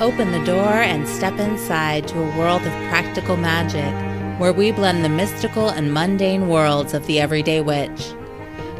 Open 0.00 0.32
the 0.32 0.44
door 0.44 0.72
and 0.72 1.06
step 1.06 1.38
inside 1.38 2.08
to 2.08 2.18
a 2.18 2.36
world 2.36 2.62
of 2.62 2.72
practical 2.88 3.36
magic 3.36 3.94
where 4.40 4.52
we 4.52 4.72
blend 4.72 5.04
the 5.04 5.08
mystical 5.08 5.68
and 5.68 5.94
mundane 5.94 6.48
worlds 6.48 6.94
of 6.94 7.06
the 7.06 7.20
everyday 7.20 7.60
witch. 7.60 8.12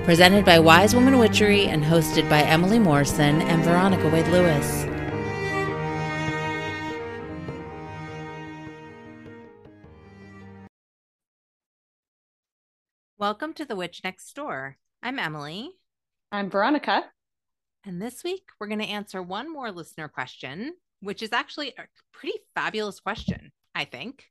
Presented 0.02 0.44
by 0.44 0.58
Wise 0.58 0.92
Woman 0.92 1.20
Witchery 1.20 1.68
and 1.68 1.84
hosted 1.84 2.28
by 2.28 2.42
Emily 2.42 2.80
Morrison 2.80 3.42
and 3.42 3.62
Veronica 3.62 4.08
Wade 4.08 4.26
Lewis. 4.26 4.86
Welcome 13.18 13.52
to 13.54 13.64
The 13.64 13.76
Witch 13.76 14.00
Next 14.02 14.34
Door. 14.34 14.78
I'm 15.00 15.20
Emily. 15.20 15.70
I'm 16.32 16.50
Veronica. 16.50 17.04
And 17.84 18.02
this 18.02 18.24
week 18.24 18.48
we're 18.58 18.66
going 18.66 18.80
to 18.80 18.84
answer 18.84 19.22
one 19.22 19.52
more 19.52 19.70
listener 19.70 20.08
question, 20.08 20.72
which 21.04 21.22
is 21.22 21.32
actually 21.32 21.68
a 21.78 21.84
pretty 22.12 22.38
fabulous 22.54 23.00
question, 23.00 23.52
I 23.74 23.84
think. 23.84 24.24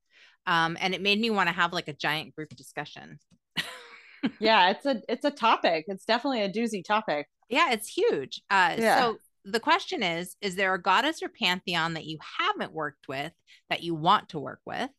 Um, 0.45 0.77
and 0.81 0.94
it 0.94 1.02
made 1.02 1.20
me 1.20 1.30
want 1.30 1.48
to 1.48 1.55
have 1.55 1.72
like 1.72 1.88
a 1.88 1.94
giant 1.94 2.36
group 2.36 2.50
discussion. 2.50 3.20
yeah, 4.40 4.72
it's 4.72 4.86
a 4.86 5.02
it's 5.08 5.26
a 5.26 5.31
topic. 5.31 5.86
It's 5.88 6.05
definitely 6.05 6.41
a 6.41 6.52
doozy 6.52 6.84
topic. 6.84 7.28
Yeah, 7.50 7.72
it's 7.72 7.88
huge. 7.88 8.41
Uh, 8.50 8.76
yeah. 8.78 9.00
So 9.00 9.17
the 9.45 9.59
question 9.59 10.04
is: 10.04 10.36
Is 10.41 10.55
there 10.55 10.73
a 10.73 10.81
goddess 10.81 11.23
or 11.23 11.30
pantheon 11.30 11.94
that 11.94 12.05
you 12.05 12.17
haven't 12.40 12.73
worked 12.73 13.08
with 13.08 13.31
that 13.70 13.84
you 13.84 13.95
want 13.95 14.30
to 14.30 14.40
work 14.40 14.62
with? 14.66 14.90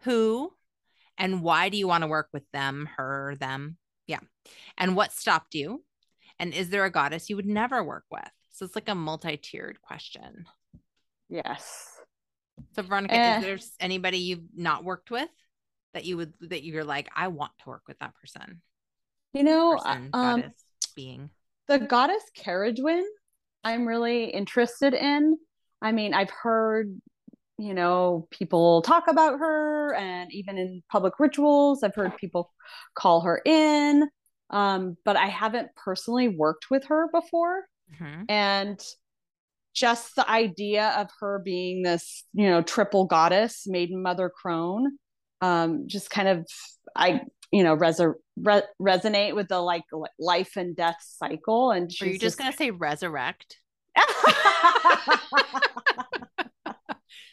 Who 0.00 0.52
and 1.16 1.42
why 1.42 1.68
do 1.68 1.76
you 1.76 1.88
want 1.88 2.02
to 2.02 2.08
work 2.08 2.28
with 2.32 2.44
them, 2.52 2.88
her, 2.96 3.36
them? 3.38 3.78
Yeah. 4.06 4.20
And 4.76 4.96
what 4.96 5.12
stopped 5.12 5.54
you? 5.54 5.84
And 6.38 6.52
is 6.52 6.70
there 6.70 6.84
a 6.84 6.90
goddess 6.90 7.30
you 7.30 7.36
would 7.36 7.46
never 7.46 7.82
work 7.82 8.04
with? 8.10 8.28
So 8.50 8.64
it's 8.64 8.74
like 8.74 8.88
a 8.88 8.94
multi-tiered 8.94 9.80
question. 9.80 10.46
Yes. 11.28 11.90
So 12.74 12.82
Veronica, 12.82 13.14
eh. 13.14 13.38
is 13.38 13.44
there 13.44 13.58
anybody 13.80 14.18
you've 14.18 14.44
not 14.54 14.84
worked 14.84 15.10
with 15.10 15.28
that 15.92 16.04
you 16.04 16.16
would 16.16 16.32
that 16.40 16.64
you're 16.64 16.84
like, 16.84 17.08
I 17.14 17.28
want 17.28 17.52
to 17.62 17.68
work 17.68 17.82
with 17.88 17.98
that 17.98 18.14
person? 18.16 18.60
You 19.32 19.42
know, 19.42 19.76
person, 19.76 20.10
um, 20.12 20.40
goddess, 20.40 20.64
being 20.94 21.30
the 21.66 21.78
goddess 21.78 22.22
Cerridwen, 22.38 23.04
I'm 23.64 23.86
really 23.86 24.26
interested 24.26 24.94
in. 24.94 25.38
I 25.82 25.92
mean, 25.92 26.14
I've 26.14 26.30
heard 26.30 27.00
you 27.58 27.74
know, 27.74 28.26
people 28.30 28.82
talk 28.82 29.04
about 29.08 29.38
her 29.38 29.94
and 29.94 30.32
even 30.32 30.58
in 30.58 30.82
public 30.90 31.20
rituals, 31.20 31.82
I've 31.82 31.94
heard 31.94 32.16
people 32.16 32.52
call 32.94 33.20
her 33.22 33.40
in. 33.44 34.08
Um, 34.50 34.96
but 35.04 35.16
I 35.16 35.26
haven't 35.26 35.68
personally 35.76 36.28
worked 36.28 36.70
with 36.70 36.84
her 36.86 37.08
before. 37.12 37.64
Mm-hmm. 37.94 38.24
And 38.28 38.84
just 39.74 40.14
the 40.16 40.28
idea 40.30 40.94
of 40.96 41.08
her 41.20 41.40
being 41.44 41.82
this, 41.82 42.24
you 42.32 42.48
know, 42.48 42.62
triple 42.62 43.06
goddess, 43.06 43.64
maiden, 43.66 44.02
mother, 44.02 44.30
crone, 44.30 44.98
um, 45.40 45.84
just 45.86 46.10
kind 46.10 46.28
of, 46.28 46.46
I, 46.96 47.22
you 47.50 47.64
know, 47.64 47.74
re- 47.74 48.62
resonate 48.80 49.34
with 49.34 49.48
the 49.48 49.60
like 49.60 49.84
life 50.18 50.56
and 50.56 50.76
death 50.76 50.98
cycle. 51.00 51.72
And 51.72 51.92
she's 51.92 52.02
Are 52.02 52.06
you 52.06 52.12
just, 52.12 52.22
just... 52.22 52.38
gonna 52.38 52.56
say 52.56 52.70
resurrect? 52.70 53.58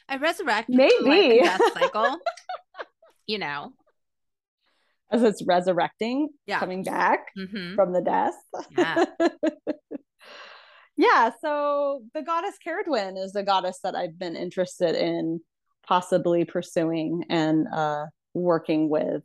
I 0.09 0.17
resurrect 0.20 0.67
maybe 0.70 1.39
death 1.42 1.61
cycle. 1.73 2.17
you 3.28 3.38
know, 3.38 3.72
as 5.11 5.23
it's 5.23 5.44
resurrecting, 5.45 6.30
yeah. 6.45 6.59
coming 6.59 6.83
back 6.83 7.28
mm-hmm. 7.38 7.76
from 7.76 7.94
the 7.94 8.02
death. 8.02 8.33
Yeah. 8.78 9.05
yeah. 10.97 11.31
So 11.42 12.03
the 12.14 12.22
goddess 12.22 12.56
Cerridwen 12.66 13.17
is 13.17 13.34
the 13.34 13.44
goddess 13.44 13.80
that 13.84 13.95
I've 13.95 14.17
been 14.17 14.36
interested 14.36 14.95
in 14.95 15.42
possibly 15.86 16.45
pursuing 16.45 17.26
and 17.30 17.67
uh, 17.73 18.05
working 18.33 18.89
with. 18.89 19.23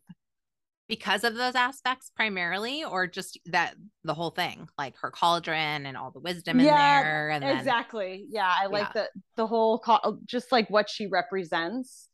Because 0.88 1.24
of 1.24 1.34
those 1.34 1.56
aspects 1.56 2.12
primarily, 2.14 2.84
or 2.84 3.08
just 3.08 3.40
that 3.46 3.74
the 4.04 4.14
whole 4.14 4.30
thing, 4.30 4.68
like 4.78 4.96
her 4.98 5.10
cauldron 5.10 5.84
and 5.84 5.96
all 5.96 6.12
the 6.12 6.20
wisdom 6.20 6.60
in 6.60 6.66
yeah, 6.66 7.02
there. 7.02 7.30
And 7.30 7.44
exactly. 7.44 8.26
Then, 8.26 8.28
yeah. 8.30 8.54
I 8.56 8.66
like 8.66 8.88
yeah. 8.94 9.02
the 9.02 9.08
the 9.36 9.46
whole 9.48 9.82
just 10.26 10.52
like 10.52 10.70
what 10.70 10.88
she 10.88 11.08
represents. 11.08 12.08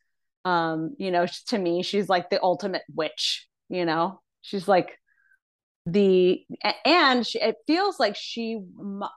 Um, 0.47 0.97
you 0.99 1.11
know, 1.11 1.27
to 1.49 1.59
me, 1.59 1.83
she's 1.83 2.09
like 2.09 2.31
the 2.31 2.43
ultimate 2.43 2.83
witch, 2.93 3.47
you 3.69 3.85
know, 3.85 4.21
she's 4.41 4.67
like 4.67 4.99
the 5.85 6.45
and 6.85 7.27
she, 7.27 7.41
it 7.41 7.57
feels 7.67 7.99
like 7.99 8.15
she 8.15 8.61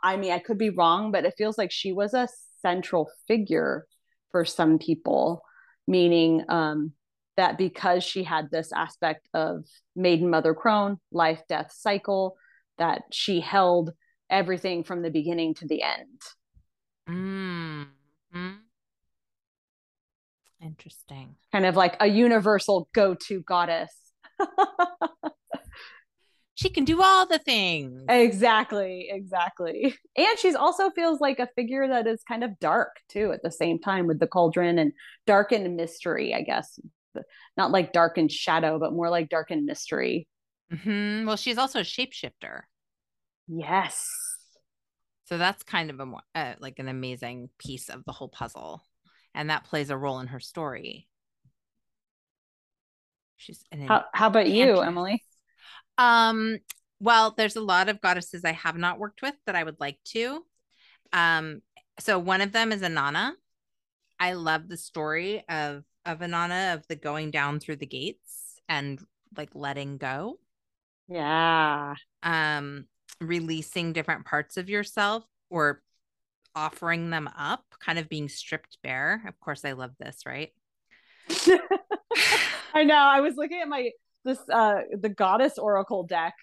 i 0.03 0.17
mean 0.17 0.31
i 0.31 0.39
could 0.39 0.57
be 0.57 0.71
wrong 0.71 1.11
but 1.11 1.23
it 1.23 1.35
feels 1.37 1.59
like 1.59 1.71
she 1.71 1.91
was 1.91 2.15
a 2.15 2.27
central 2.61 3.07
figure 3.27 3.85
for 4.31 4.43
some 4.43 4.79
people 4.79 5.43
meaning 5.87 6.43
um 6.49 6.91
that 7.37 7.57
because 7.57 8.03
she 8.03 8.23
had 8.23 8.49
this 8.49 8.71
aspect 8.71 9.27
of 9.35 9.63
maiden 9.95 10.27
mother 10.27 10.55
crone 10.55 10.97
life 11.11 11.41
death 11.47 11.71
cycle 11.71 12.35
that 12.77 13.03
she 13.11 13.39
held 13.39 13.91
everything 14.29 14.83
from 14.83 15.01
the 15.01 15.09
beginning 15.09 15.53
to 15.55 15.67
the 15.67 15.81
end. 15.83 16.21
Mm-hmm. 17.07 18.53
interesting. 20.61 21.35
Kind 21.51 21.65
of 21.65 21.75
like 21.75 21.95
a 21.99 22.07
universal 22.07 22.89
go-to 22.93 23.41
goddess 23.41 23.93
she 26.55 26.69
can 26.69 26.83
do 26.85 27.01
all 27.01 27.25
the 27.25 27.39
things 27.39 28.03
exactly 28.09 29.07
exactly 29.09 29.95
and 30.17 30.39
she's 30.39 30.55
also 30.55 30.89
feels 30.89 31.19
like 31.19 31.39
a 31.39 31.49
figure 31.55 31.87
that 31.87 32.07
is 32.07 32.23
kind 32.27 32.43
of 32.43 32.59
dark 32.59 32.95
too 33.09 33.31
at 33.31 33.43
the 33.43 33.51
same 33.51 33.79
time 33.79 34.07
with 34.07 34.19
the 34.19 34.27
cauldron 34.27 34.79
and 34.79 34.91
dark 35.27 35.51
and 35.51 35.75
mystery 35.75 36.33
i 36.33 36.41
guess 36.41 36.79
not 37.57 37.71
like 37.71 37.93
dark 37.93 38.17
and 38.17 38.31
shadow, 38.31 38.79
but 38.79 38.93
more 38.93 39.09
like 39.09 39.29
dark 39.29 39.51
and 39.51 39.65
mystery. 39.65 40.27
Mm-hmm. 40.73 41.25
Well, 41.25 41.37
she's 41.37 41.57
also 41.57 41.79
a 41.79 41.83
shapeshifter. 41.83 42.61
Yes. 43.47 44.07
So 45.25 45.37
that's 45.37 45.63
kind 45.63 45.89
of 45.89 45.99
a 45.99 46.11
uh, 46.35 46.53
like 46.59 46.79
an 46.79 46.87
amazing 46.87 47.49
piece 47.57 47.89
of 47.89 48.03
the 48.05 48.11
whole 48.11 48.29
puzzle, 48.29 48.83
and 49.33 49.49
that 49.49 49.65
plays 49.65 49.89
a 49.89 49.97
role 49.97 50.19
in 50.19 50.27
her 50.27 50.39
story. 50.39 51.07
She's 53.37 53.63
an 53.71 53.87
how, 53.87 54.05
how 54.13 54.27
about 54.27 54.47
you, 54.47 54.79
Emily? 54.81 55.23
Um, 55.97 56.57
well, 56.99 57.33
there's 57.35 57.55
a 57.55 57.61
lot 57.61 57.89
of 57.89 58.01
goddesses 58.01 58.45
I 58.45 58.53
have 58.53 58.77
not 58.77 58.99
worked 58.99 59.21
with 59.21 59.35
that 59.45 59.55
I 59.55 59.63
would 59.63 59.79
like 59.79 59.99
to. 60.05 60.43
Um, 61.13 61.61
so 61.99 62.19
one 62.19 62.41
of 62.41 62.51
them 62.51 62.71
is 62.71 62.81
Inanna. 62.81 63.33
I 64.19 64.33
love 64.33 64.67
the 64.67 64.77
story 64.77 65.43
of 65.49 65.83
of 66.05 66.19
Inanna 66.19 66.75
of 66.75 66.87
the 66.87 66.95
going 66.95 67.31
down 67.31 67.59
through 67.59 67.77
the 67.77 67.85
gates 67.85 68.59
and 68.69 68.99
like 69.35 69.49
letting 69.53 69.97
go. 69.97 70.39
Yeah. 71.07 71.95
Um 72.23 72.85
releasing 73.21 73.93
different 73.93 74.25
parts 74.25 74.57
of 74.57 74.69
yourself 74.69 75.25
or 75.49 75.81
offering 76.55 77.09
them 77.09 77.29
up, 77.37 77.63
kind 77.79 77.99
of 77.99 78.09
being 78.09 78.29
stripped 78.29 78.77
bare. 78.81 79.23
Of 79.27 79.39
course 79.39 79.65
I 79.65 79.73
love 79.73 79.91
this, 79.99 80.21
right? 80.25 80.51
I 82.73 82.83
know. 82.83 82.95
I 82.95 83.21
was 83.21 83.35
looking 83.35 83.61
at 83.61 83.67
my 83.67 83.91
this 84.25 84.39
uh 84.51 84.81
the 84.99 85.09
goddess 85.09 85.57
oracle 85.57 86.03
deck 86.03 86.33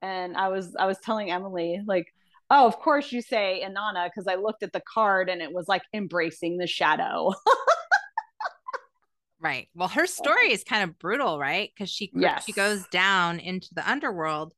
and 0.00 0.36
I 0.36 0.48
was 0.48 0.74
I 0.76 0.86
was 0.86 0.98
telling 1.00 1.30
Emily 1.30 1.80
like 1.86 2.06
oh 2.50 2.66
of 2.66 2.78
course 2.78 3.12
you 3.12 3.20
say 3.20 3.62
Inanna 3.64 4.06
because 4.06 4.26
I 4.26 4.36
looked 4.36 4.62
at 4.62 4.72
the 4.72 4.82
card 4.92 5.28
and 5.28 5.42
it 5.42 5.52
was 5.52 5.68
like 5.68 5.82
embracing 5.92 6.56
the 6.58 6.66
shadow. 6.66 7.32
Right. 9.44 9.68
Well, 9.74 9.88
her 9.88 10.06
story 10.06 10.52
is 10.52 10.64
kind 10.64 10.84
of 10.84 10.98
brutal, 10.98 11.38
right? 11.38 11.70
Because 11.74 11.90
she 11.90 12.10
yes. 12.14 12.46
she 12.46 12.52
goes 12.52 12.86
down 12.88 13.40
into 13.40 13.68
the 13.74 13.88
underworld 13.88 14.54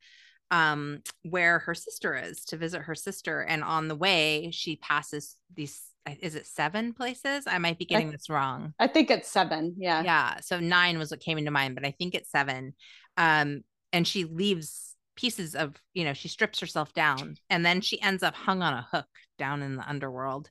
um 0.53 1.03
where 1.23 1.59
her 1.59 1.75
sister 1.75 2.15
is 2.15 2.45
to 2.45 2.57
visit 2.57 2.83
her 2.83 2.95
sister 2.95 3.41
and 3.41 3.65
on 3.65 3.89
the 3.89 3.97
way 3.97 4.53
she 4.53 4.77
passes 4.77 5.37
these 5.53 5.83
is 6.21 6.35
it 6.35 6.47
seven 6.47 6.93
places 6.93 7.45
i 7.47 7.59
might 7.59 7.79
be 7.79 7.85
getting 7.85 8.09
I, 8.09 8.13
this 8.13 8.31
wrong 8.31 8.75
i 8.79 8.87
think 8.87 9.11
it's 9.11 9.31
seven 9.31 9.75
yeah 9.79 10.03
yeah 10.03 10.41
so 10.41 10.61
nine 10.61 10.99
was 10.99 11.11
what 11.11 11.21
came 11.21 11.39
into 11.39 11.51
mind 11.51 11.75
but 11.75 11.85
i 11.85 11.91
think 11.91 12.15
it's 12.15 12.31
seven 12.31 12.75
um 13.17 13.63
and 13.93 14.07
she 14.07 14.25
leaves 14.25 14.95
pieces 15.17 15.55
of 15.55 15.75
you 15.95 16.05
know 16.05 16.13
she 16.13 16.29
strips 16.29 16.61
herself 16.61 16.93
down 16.93 17.37
and 17.51 17.65
then 17.65 17.81
she 17.81 18.01
ends 18.03 18.23
up 18.23 18.35
hung 18.35 18.63
on 18.63 18.75
a 18.75 18.87
hook 18.91 19.07
down 19.39 19.63
in 19.63 19.77
the 19.77 19.89
underworld 19.89 20.51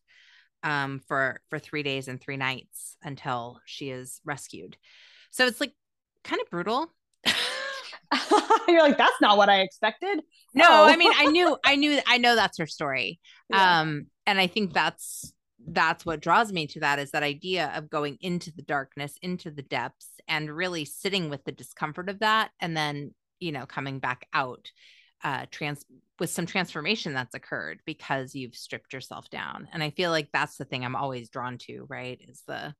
um, 0.65 0.99
for 1.07 1.39
for 1.49 1.59
three 1.59 1.83
days 1.83 2.07
and 2.07 2.19
three 2.19 2.37
nights 2.37 2.97
until 3.03 3.61
she 3.65 3.91
is 3.91 4.19
rescued. 4.25 4.75
So 5.31 5.45
it's 5.45 5.61
like 5.61 5.73
kind 6.23 6.41
of 6.41 6.49
brutal. 6.49 6.91
You're 8.67 8.81
like, 8.81 8.97
that's 8.97 9.21
not 9.21 9.37
what 9.37 9.49
I 9.49 9.61
expected. 9.61 10.21
No, 10.53 10.65
oh. 10.67 10.85
I 10.85 10.95
mean, 10.95 11.11
I 11.15 11.25
knew, 11.27 11.57
I 11.63 11.75
knew, 11.75 11.99
I 12.07 12.17
know 12.17 12.35
that's 12.35 12.57
her 12.57 12.67
story. 12.67 13.19
Yeah. 13.47 13.81
Um, 13.81 14.07
and 14.25 14.39
I 14.39 14.47
think 14.47 14.73
that's 14.73 15.31
that's 15.67 16.06
what 16.06 16.21
draws 16.21 16.51
me 16.51 16.67
to 16.67 16.79
that 16.81 17.00
is 17.00 17.12
that 17.12 17.23
idea 17.23 17.71
of 17.75 17.89
going 17.89 18.17
into 18.21 18.51
the 18.51 18.62
darkness, 18.62 19.17
into 19.21 19.51
the 19.51 19.62
depths, 19.62 20.09
and 20.27 20.50
really 20.50 20.85
sitting 20.85 21.29
with 21.29 21.44
the 21.44 21.51
discomfort 21.51 22.09
of 22.09 22.19
that, 22.19 22.51
and 22.59 22.75
then 22.75 23.13
you 23.39 23.51
know 23.51 23.65
coming 23.65 24.00
back 24.00 24.27
out, 24.33 24.71
uh, 25.23 25.45
trans 25.51 25.85
with 26.19 26.29
some 26.29 26.45
transformation 26.45 27.13
that's 27.13 27.35
occurred 27.35 27.81
because 27.85 28.35
you've 28.35 28.56
stripped 28.56 28.94
yourself 28.94 29.29
down. 29.29 29.67
And 29.73 29.83
I 29.83 29.89
feel 29.89 30.12
like 30.12 30.29
that's 30.31 30.56
the 30.56 30.65
thing 30.65 30.85
I'm 30.85 30.95
always 30.95 31.29
drawn 31.29 31.57
to, 31.59 31.85
right? 31.89 32.19
Is 32.27 32.41
the 32.47 32.73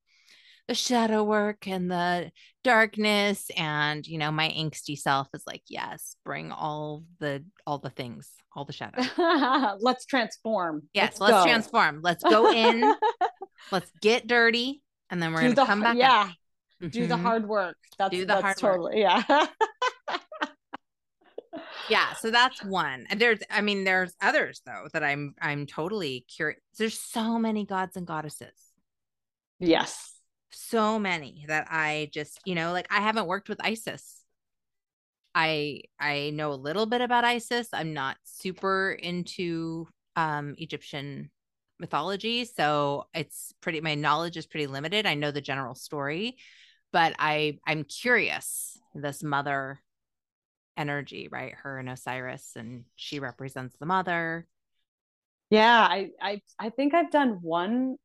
the 0.68 0.76
shadow 0.76 1.24
work 1.24 1.68
and 1.68 1.92
the 1.92 2.32
darkness 2.64 3.52
and 3.56 4.08
you 4.08 4.18
know 4.18 4.32
my 4.32 4.50
angsty 4.50 4.98
self 4.98 5.28
is 5.34 5.44
like 5.46 5.62
yes 5.68 6.16
bring 6.26 6.52
all 6.52 7.04
the 7.20 7.44
all 7.68 7.78
the 7.78 7.90
things 7.90 8.32
all 8.56 8.64
the 8.64 8.74
shadow. 8.74 9.02
Let's 9.82 10.06
transform. 10.06 10.84
Yes 10.94 11.20
let's, 11.20 11.34
let's 11.34 11.46
transform. 11.46 12.00
Let's 12.02 12.24
go 12.24 12.54
in. 12.54 12.96
Let's 13.72 13.92
get 14.02 14.28
dirty 14.28 14.82
and 15.10 15.22
then 15.22 15.34
we're 15.34 15.42
do 15.42 15.54
gonna 15.54 15.56
the, 15.56 15.66
come 15.66 15.82
back 15.82 15.98
yeah. 15.98 16.30
Mm-hmm. 16.82 16.88
do 16.88 17.08
the 17.08 17.16
mm-hmm. 17.16 17.26
hard 17.26 17.48
work. 17.48 17.76
That's 17.98 18.12
do 18.12 18.22
the 18.22 18.26
that's 18.28 18.42
hard 18.42 18.58
totally 18.58 19.04
work. 19.04 19.26
yeah. 19.30 19.46
Yeah 21.88 22.14
so 22.14 22.32
that's 22.32 22.64
one. 22.64 23.06
And 23.10 23.20
there's 23.20 23.40
i 23.52 23.62
mean 23.62 23.84
there's 23.84 24.14
others 24.22 24.62
though 24.66 24.88
that 24.94 25.04
i'm 25.04 25.36
i'm 25.40 25.68
totally 25.68 26.26
curious 26.36 26.60
there's 26.80 27.00
so 27.00 27.38
many 27.38 27.66
gods 27.66 27.96
and 27.96 28.08
goddesses. 28.08 28.56
Yes 29.60 30.15
so 30.56 30.98
many 31.00 31.46
that 31.48 31.68
i 31.69 32.10
just 32.13 32.40
you 32.46 32.56
know 32.56 32.72
like 32.72 32.88
i 32.90 33.00
haven't 33.00 33.28
worked 33.28 33.50
with 33.50 33.60
isis 33.63 34.24
i 35.34 35.81
i 36.00 36.31
know 36.31 36.52
a 36.52 36.56
little 36.56 36.86
bit 36.86 37.02
about 37.02 37.24
isis 37.24 37.69
i'm 37.74 37.94
not 37.94 38.18
super 38.24 38.92
into 38.92 39.88
um 40.16 40.56
egyptian 40.57 41.30
mythology 41.80 42.46
so 42.46 43.06
it's 43.13 43.54
pretty 43.60 43.81
my 43.81 43.96
knowledge 43.96 44.38
is 44.38 44.48
pretty 44.48 44.68
limited 44.68 45.06
i 45.06 45.13
know 45.13 45.31
the 45.31 45.42
general 45.42 45.75
story 45.75 46.38
but 46.94 47.13
i 47.19 47.58
i'm 47.68 47.84
curious 47.84 48.80
this 48.94 49.22
mother 49.22 49.81
energy, 50.78 51.28
right? 51.31 51.54
Her 51.54 51.80
and 51.80 51.90
Osiris, 51.90 52.54
and 52.56 52.86
she 52.96 53.19
represents 53.19 53.75
the 53.78 53.86
mother. 53.86 54.48
Yeah, 55.50 55.80
I 55.80 56.10
I 56.22 56.42
I 56.60 56.69
think 56.69 56.94
I've 56.94 57.12
done 57.12 57.40
one, 57.42 57.98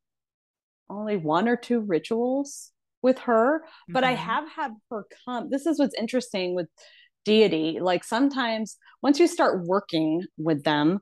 only 0.91 1.17
one 1.17 1.47
or 1.47 1.55
two 1.55 1.79
rituals 1.79 2.71
with 3.01 3.19
her, 3.19 3.63
but 3.87 4.03
mm-hmm. 4.03 4.11
I 4.11 4.15
have 4.15 4.49
had 4.49 4.71
her 4.89 5.05
come. 5.25 5.49
This 5.49 5.65
is 5.65 5.79
what's 5.79 5.95
interesting 5.95 6.55
with 6.55 6.67
deity. 7.25 7.79
Like 7.81 8.03
sometimes 8.03 8.77
once 9.01 9.19
you 9.19 9.27
start 9.27 9.65
working 9.65 10.23
with 10.37 10.63
them, 10.63 10.99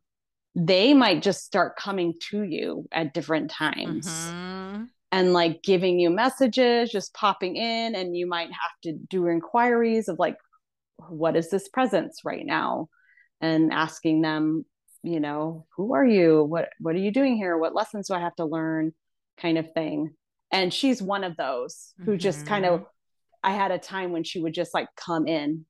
they 0.55 0.93
might 0.93 1.21
just 1.21 1.43
start 1.43 1.77
coming 1.77 2.13
to 2.31 2.43
you 2.43 2.87
at 2.91 3.13
different 3.13 3.51
times. 3.51 4.07
Mm-hmm 4.07 4.83
and 5.11 5.33
like 5.33 5.63
giving 5.63 5.99
you 5.99 6.07
messages, 6.11 6.91
just 6.91 7.15
popping 7.15 7.55
in, 7.55 7.95
and 7.95 8.15
you 8.15 8.27
might 8.27 8.49
have 8.49 8.79
to 8.83 8.93
do 9.09 9.25
inquiries 9.25 10.07
of 10.07 10.19
like, 10.19 10.37
what 11.07 11.35
is 11.35 11.49
this 11.49 11.67
presence 11.67 12.21
right 12.25 12.45
now 12.45 12.89
and 13.41 13.71
asking 13.71 14.21
them 14.21 14.65
you 15.03 15.19
know 15.19 15.65
who 15.77 15.93
are 15.93 16.05
you 16.05 16.43
what 16.43 16.69
what 16.79 16.95
are 16.95 16.99
you 16.99 17.11
doing 17.11 17.37
here 17.37 17.57
what 17.57 17.73
lessons 17.73 18.07
do 18.07 18.13
i 18.13 18.19
have 18.19 18.35
to 18.35 18.45
learn 18.45 18.93
kind 19.39 19.57
of 19.57 19.71
thing 19.73 20.13
and 20.51 20.73
she's 20.73 21.01
one 21.01 21.23
of 21.23 21.37
those 21.37 21.93
who 21.99 22.11
mm-hmm. 22.11 22.17
just 22.17 22.45
kind 22.45 22.65
of 22.65 22.85
i 23.43 23.51
had 23.51 23.71
a 23.71 23.77
time 23.77 24.11
when 24.11 24.23
she 24.23 24.39
would 24.39 24.53
just 24.53 24.73
like 24.73 24.87
come 24.95 25.27
in 25.27 25.65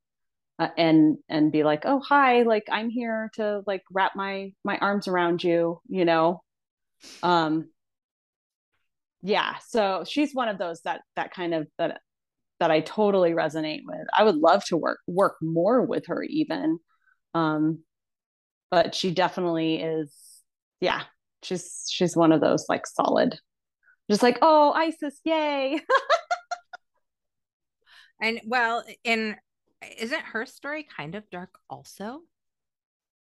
uh, 0.58 0.70
and 0.78 1.18
and 1.30 1.52
be 1.52 1.64
like 1.64 1.84
oh 1.86 2.00
hi 2.00 2.42
like 2.44 2.64
i'm 2.72 2.90
here 2.90 3.30
to 3.34 3.62
like 3.66 3.84
wrap 3.92 4.16
my 4.16 4.52
my 4.64 4.78
arms 4.78 5.08
around 5.08 5.44
you 5.44 5.80
you 5.88 6.06
know 6.06 6.42
um 7.24 7.70
yeah 9.22 9.56
so 9.68 10.04
she's 10.08 10.34
one 10.34 10.50
of 10.50 10.58
those 10.58 10.82
that 10.82 11.02
that 11.16 11.32
kind 11.32 11.54
of 11.54 11.68
that 11.78 12.00
that 12.60 12.72
I 12.72 12.82
totally 12.82 13.32
resonate 13.32 13.82
with. 13.86 14.06
I 14.16 14.24
would 14.24 14.36
love 14.36 14.64
to 14.66 14.78
work 14.78 15.00
work 15.08 15.38
more 15.42 15.84
with 15.84 16.08
her 16.08 16.24
even. 16.24 16.80
Um 17.34 17.84
but 18.72 18.94
she 18.94 19.12
definitely 19.12 19.82
is 19.82 20.14
yeah, 20.82 21.04
she's 21.44 21.86
she's 21.90 22.16
one 22.16 22.32
of 22.32 22.42
those 22.42 22.66
like 22.70 22.86
solid. 22.86 23.40
Just 24.10 24.24
like, 24.24 24.40
"Oh, 24.42 24.72
Isis, 24.74 25.20
yay." 25.24 25.80
and 28.22 28.42
well, 28.46 28.84
in 29.04 29.36
isn't 29.98 30.22
her 30.22 30.46
story 30.46 30.86
kind 30.96 31.16
of 31.16 31.30
dark 31.30 31.58
also? 31.70 32.22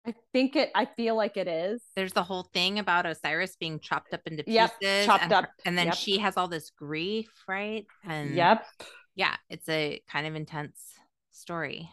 I 0.06 0.14
think 0.32 0.56
it. 0.56 0.70
I 0.74 0.86
feel 0.86 1.14
like 1.14 1.36
it 1.36 1.46
is. 1.46 1.82
There's 1.94 2.14
the 2.14 2.22
whole 2.22 2.44
thing 2.54 2.78
about 2.78 3.04
Osiris 3.04 3.56
being 3.56 3.80
chopped 3.80 4.14
up 4.14 4.22
into 4.26 4.44
pieces, 4.44 4.72
yep, 4.80 5.06
chopped 5.06 5.24
and, 5.24 5.32
up, 5.32 5.50
and 5.66 5.76
then 5.76 5.86
yep. 5.86 5.94
she 5.94 6.18
has 6.18 6.36
all 6.36 6.48
this 6.48 6.70
grief, 6.70 7.28
right? 7.46 7.86
And 8.04 8.34
yep, 8.34 8.64
yeah, 9.14 9.36
it's 9.50 9.68
a 9.68 10.00
kind 10.10 10.26
of 10.26 10.34
intense 10.34 10.80
story. 11.32 11.90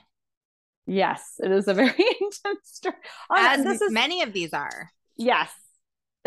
Yes, 0.85 1.33
it 1.39 1.51
is 1.51 1.67
a 1.67 1.73
very 1.73 1.89
intense 2.21 2.61
story. 2.63 2.95
As 3.35 3.63
this 3.63 3.81
is, 3.81 3.91
many 3.91 4.21
of 4.21 4.31
these 4.31 4.53
are. 4.53 4.89
Yes, 5.17 5.51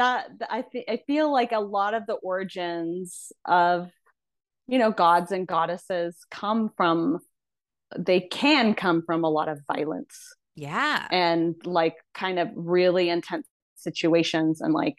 that 0.00 0.48
I 0.48 0.62
th- 0.62 0.86
I 0.88 1.00
feel 1.06 1.32
like 1.32 1.52
a 1.52 1.60
lot 1.60 1.94
of 1.94 2.06
the 2.06 2.14
origins 2.14 3.32
of 3.44 3.90
you 4.66 4.78
know 4.78 4.90
gods 4.90 5.32
and 5.32 5.46
goddesses 5.46 6.16
come 6.30 6.70
from 6.76 7.18
they 7.98 8.20
can 8.20 8.74
come 8.74 9.02
from 9.04 9.24
a 9.24 9.30
lot 9.30 9.48
of 9.48 9.60
violence. 9.72 10.34
Yeah, 10.56 11.06
and 11.10 11.54
like 11.64 11.96
kind 12.14 12.38
of 12.38 12.48
really 12.54 13.08
intense 13.08 13.46
situations 13.76 14.60
and 14.60 14.74
like 14.74 14.96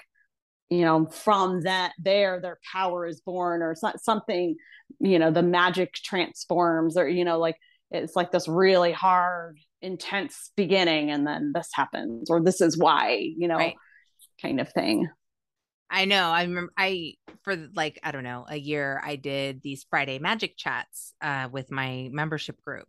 you 0.69 0.81
know 0.81 1.05
from 1.07 1.61
that 1.61 1.91
there 1.99 2.39
their 2.41 2.57
power 2.71 3.05
is 3.05 3.21
born 3.21 3.61
or 3.61 3.71
it's 3.71 3.83
not 3.83 4.01
something 4.01 4.55
you 4.99 5.19
know 5.19 5.29
the 5.29 5.43
magic 5.43 5.93
transforms 5.93 6.97
or 6.97 7.07
you 7.07 7.23
know 7.23 7.37
like 7.37 7.57
it's 7.91 8.15
like 8.15 8.31
this 8.31 8.47
really 8.47 8.91
hard 8.91 9.59
intense 9.81 10.51
beginning 10.55 11.11
and 11.11 11.27
then 11.27 11.51
this 11.53 11.69
happens 11.73 12.29
or 12.31 12.41
this 12.41 12.61
is 12.61 12.77
why 12.77 13.11
you 13.37 13.47
know 13.47 13.57
right. 13.57 13.75
Kind 14.41 14.59
of 14.59 14.69
thing 14.69 15.07
I 15.93 16.05
know. 16.05 16.29
I 16.29 16.43
remember 16.43 16.71
I 16.77 17.15
for 17.43 17.67
like 17.75 17.99
I 18.01 18.11
don't 18.11 18.23
know 18.23 18.45
a 18.47 18.55
year 18.55 19.01
I 19.03 19.17
did 19.17 19.61
these 19.61 19.85
Friday 19.89 20.19
magic 20.19 20.55
chats 20.55 21.13
uh, 21.21 21.49
with 21.51 21.69
my 21.69 22.07
membership 22.13 22.61
group, 22.61 22.87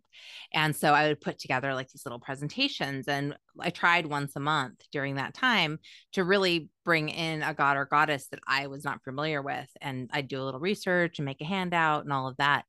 and 0.55 0.75
so 0.75 0.95
I 0.95 1.09
would 1.09 1.21
put 1.21 1.41
together 1.41 1.75
like 1.75 1.89
these 1.91 2.07
little 2.07 2.21
presentations, 2.21 3.09
and 3.09 3.37
I 3.59 3.71
tried 3.71 4.07
once 4.07 4.37
a 4.37 4.41
month 4.41 4.85
during 4.93 5.17
that 5.17 5.35
time 5.35 5.81
to 6.13 6.23
really 6.23 6.71
bring 6.85 7.09
in 7.09 7.43
a 7.43 7.53
god 7.53 7.77
or 7.77 7.87
goddess 7.87 8.29
that 8.29 8.41
I 8.47 8.69
was 8.69 8.85
not 8.85 9.03
familiar 9.03 9.43
with, 9.43 9.69
and 9.81 10.09
I'd 10.13 10.29
do 10.29 10.41
a 10.41 10.45
little 10.45 10.61
research 10.61 11.19
and 11.19 11.27
make 11.27 11.41
a 11.41 11.45
handout 11.45 12.05
and 12.05 12.13
all 12.13 12.29
of 12.29 12.37
that. 12.37 12.67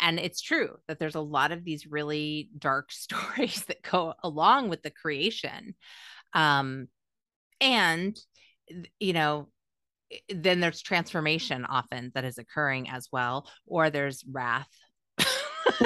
And 0.00 0.18
it's 0.18 0.40
true 0.40 0.76
that 0.88 0.98
there's 0.98 1.14
a 1.14 1.20
lot 1.20 1.52
of 1.52 1.62
these 1.62 1.86
really 1.86 2.48
dark 2.56 2.90
stories 2.90 3.66
that 3.66 3.82
go 3.82 4.14
along 4.22 4.70
with 4.70 4.82
the 4.82 4.90
creation, 4.90 5.74
um, 6.32 6.88
and 7.60 8.16
you 8.98 9.12
know 9.12 9.48
then 10.28 10.60
there's 10.60 10.82
transformation 10.82 11.64
often 11.64 12.12
that 12.14 12.24
is 12.24 12.38
occurring 12.38 12.88
as 12.88 13.08
well, 13.10 13.48
or 13.66 13.90
there's 13.90 14.24
wrath. 14.30 14.68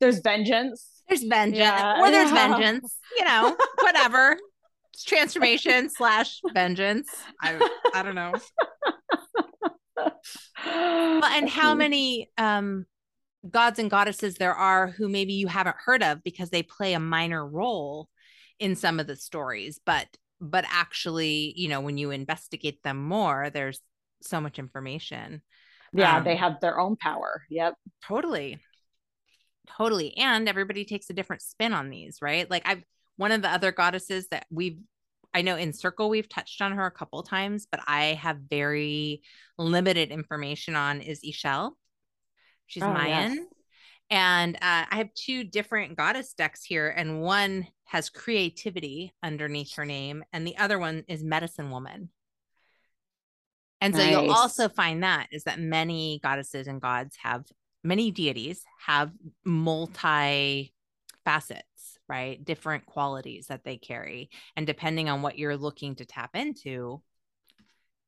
there's 0.00 0.20
vengeance. 0.20 1.02
There's 1.08 1.22
vengeance, 1.24 1.58
yeah, 1.58 2.00
or 2.00 2.10
there's 2.10 2.30
yeah. 2.30 2.48
vengeance. 2.48 2.98
You 3.16 3.24
know, 3.24 3.56
whatever. 3.80 4.36
It's 4.92 5.04
transformation 5.04 5.88
slash 5.90 6.40
vengeance. 6.52 7.08
I 7.40 7.68
I 7.94 8.02
don't 8.02 8.14
know. 8.14 8.32
and 10.64 11.48
how 11.48 11.74
many 11.74 12.30
um 12.38 12.86
gods 13.48 13.78
and 13.78 13.90
goddesses 13.90 14.36
there 14.36 14.54
are 14.54 14.88
who 14.88 15.08
maybe 15.08 15.32
you 15.34 15.46
haven't 15.48 15.76
heard 15.84 16.02
of 16.02 16.22
because 16.22 16.50
they 16.50 16.62
play 16.62 16.94
a 16.94 17.00
minor 17.00 17.46
role 17.46 18.08
in 18.58 18.76
some 18.76 19.00
of 19.00 19.06
the 19.06 19.16
stories, 19.16 19.80
but 19.84 20.06
but 20.40 20.64
actually 20.68 21.52
you 21.56 21.68
know 21.68 21.80
when 21.80 21.98
you 21.98 22.10
investigate 22.10 22.82
them 22.82 22.96
more 22.96 23.50
there's 23.50 23.80
so 24.22 24.40
much 24.40 24.58
information. 24.58 25.42
Yeah 25.92 26.18
um, 26.18 26.24
they 26.24 26.36
have 26.36 26.60
their 26.60 26.78
own 26.78 26.96
power. 26.96 27.42
Yep. 27.50 27.74
Totally. 28.06 28.60
Totally. 29.76 30.16
And 30.16 30.48
everybody 30.48 30.84
takes 30.84 31.08
a 31.10 31.14
different 31.14 31.42
spin 31.42 31.72
on 31.72 31.90
these 31.90 32.18
right? 32.20 32.50
Like 32.50 32.62
i've 32.66 32.82
one 33.16 33.32
of 33.32 33.42
the 33.42 33.48
other 33.48 33.72
goddesses 33.72 34.28
that 34.28 34.46
we've 34.50 34.78
i 35.34 35.42
know 35.42 35.56
in 35.56 35.72
circle 35.72 36.08
we've 36.08 36.28
touched 36.28 36.60
on 36.60 36.72
her 36.72 36.86
a 36.86 36.90
couple 36.90 37.22
times 37.22 37.66
but 37.70 37.80
i 37.86 38.06
have 38.06 38.36
very 38.50 39.22
limited 39.58 40.10
information 40.10 40.74
on 40.74 41.00
is 41.00 41.20
Ixchel 41.20 41.72
she's 42.66 42.82
oh, 42.82 42.92
mayan. 42.92 43.34
yes. 43.34 43.46
And 44.12 44.56
uh, 44.56 44.84
i 44.90 44.96
have 44.96 45.12
two 45.14 45.42
different 45.42 45.96
goddess 45.96 46.34
decks 46.34 46.62
here 46.62 46.88
and 46.88 47.20
one 47.20 47.66
has 47.92 48.08
creativity 48.08 49.12
underneath 49.22 49.74
her 49.74 49.84
name, 49.84 50.24
and 50.32 50.46
the 50.46 50.56
other 50.56 50.78
one 50.78 51.04
is 51.08 51.22
medicine 51.22 51.70
woman. 51.70 52.08
And 53.82 53.94
so 53.94 54.00
nice. 54.00 54.12
you'll 54.12 54.30
also 54.32 54.70
find 54.70 55.02
that 55.02 55.26
is 55.30 55.44
that 55.44 55.60
many 55.60 56.18
goddesses 56.22 56.68
and 56.68 56.80
gods 56.80 57.16
have 57.22 57.44
many 57.84 58.10
deities 58.10 58.64
have 58.86 59.10
multi 59.44 60.72
facets, 61.22 61.98
right? 62.08 62.42
Different 62.42 62.86
qualities 62.86 63.48
that 63.48 63.62
they 63.62 63.76
carry. 63.76 64.30
And 64.56 64.66
depending 64.66 65.10
on 65.10 65.20
what 65.20 65.36
you're 65.36 65.58
looking 65.58 65.96
to 65.96 66.06
tap 66.06 66.34
into, 66.34 67.02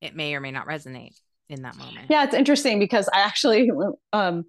it 0.00 0.16
may 0.16 0.34
or 0.34 0.40
may 0.40 0.50
not 0.50 0.66
resonate 0.66 1.20
in 1.50 1.62
that 1.62 1.76
moment. 1.76 2.06
Yeah, 2.08 2.24
it's 2.24 2.34
interesting 2.34 2.78
because 2.78 3.06
I 3.12 3.18
actually 3.18 3.70
um 4.14 4.44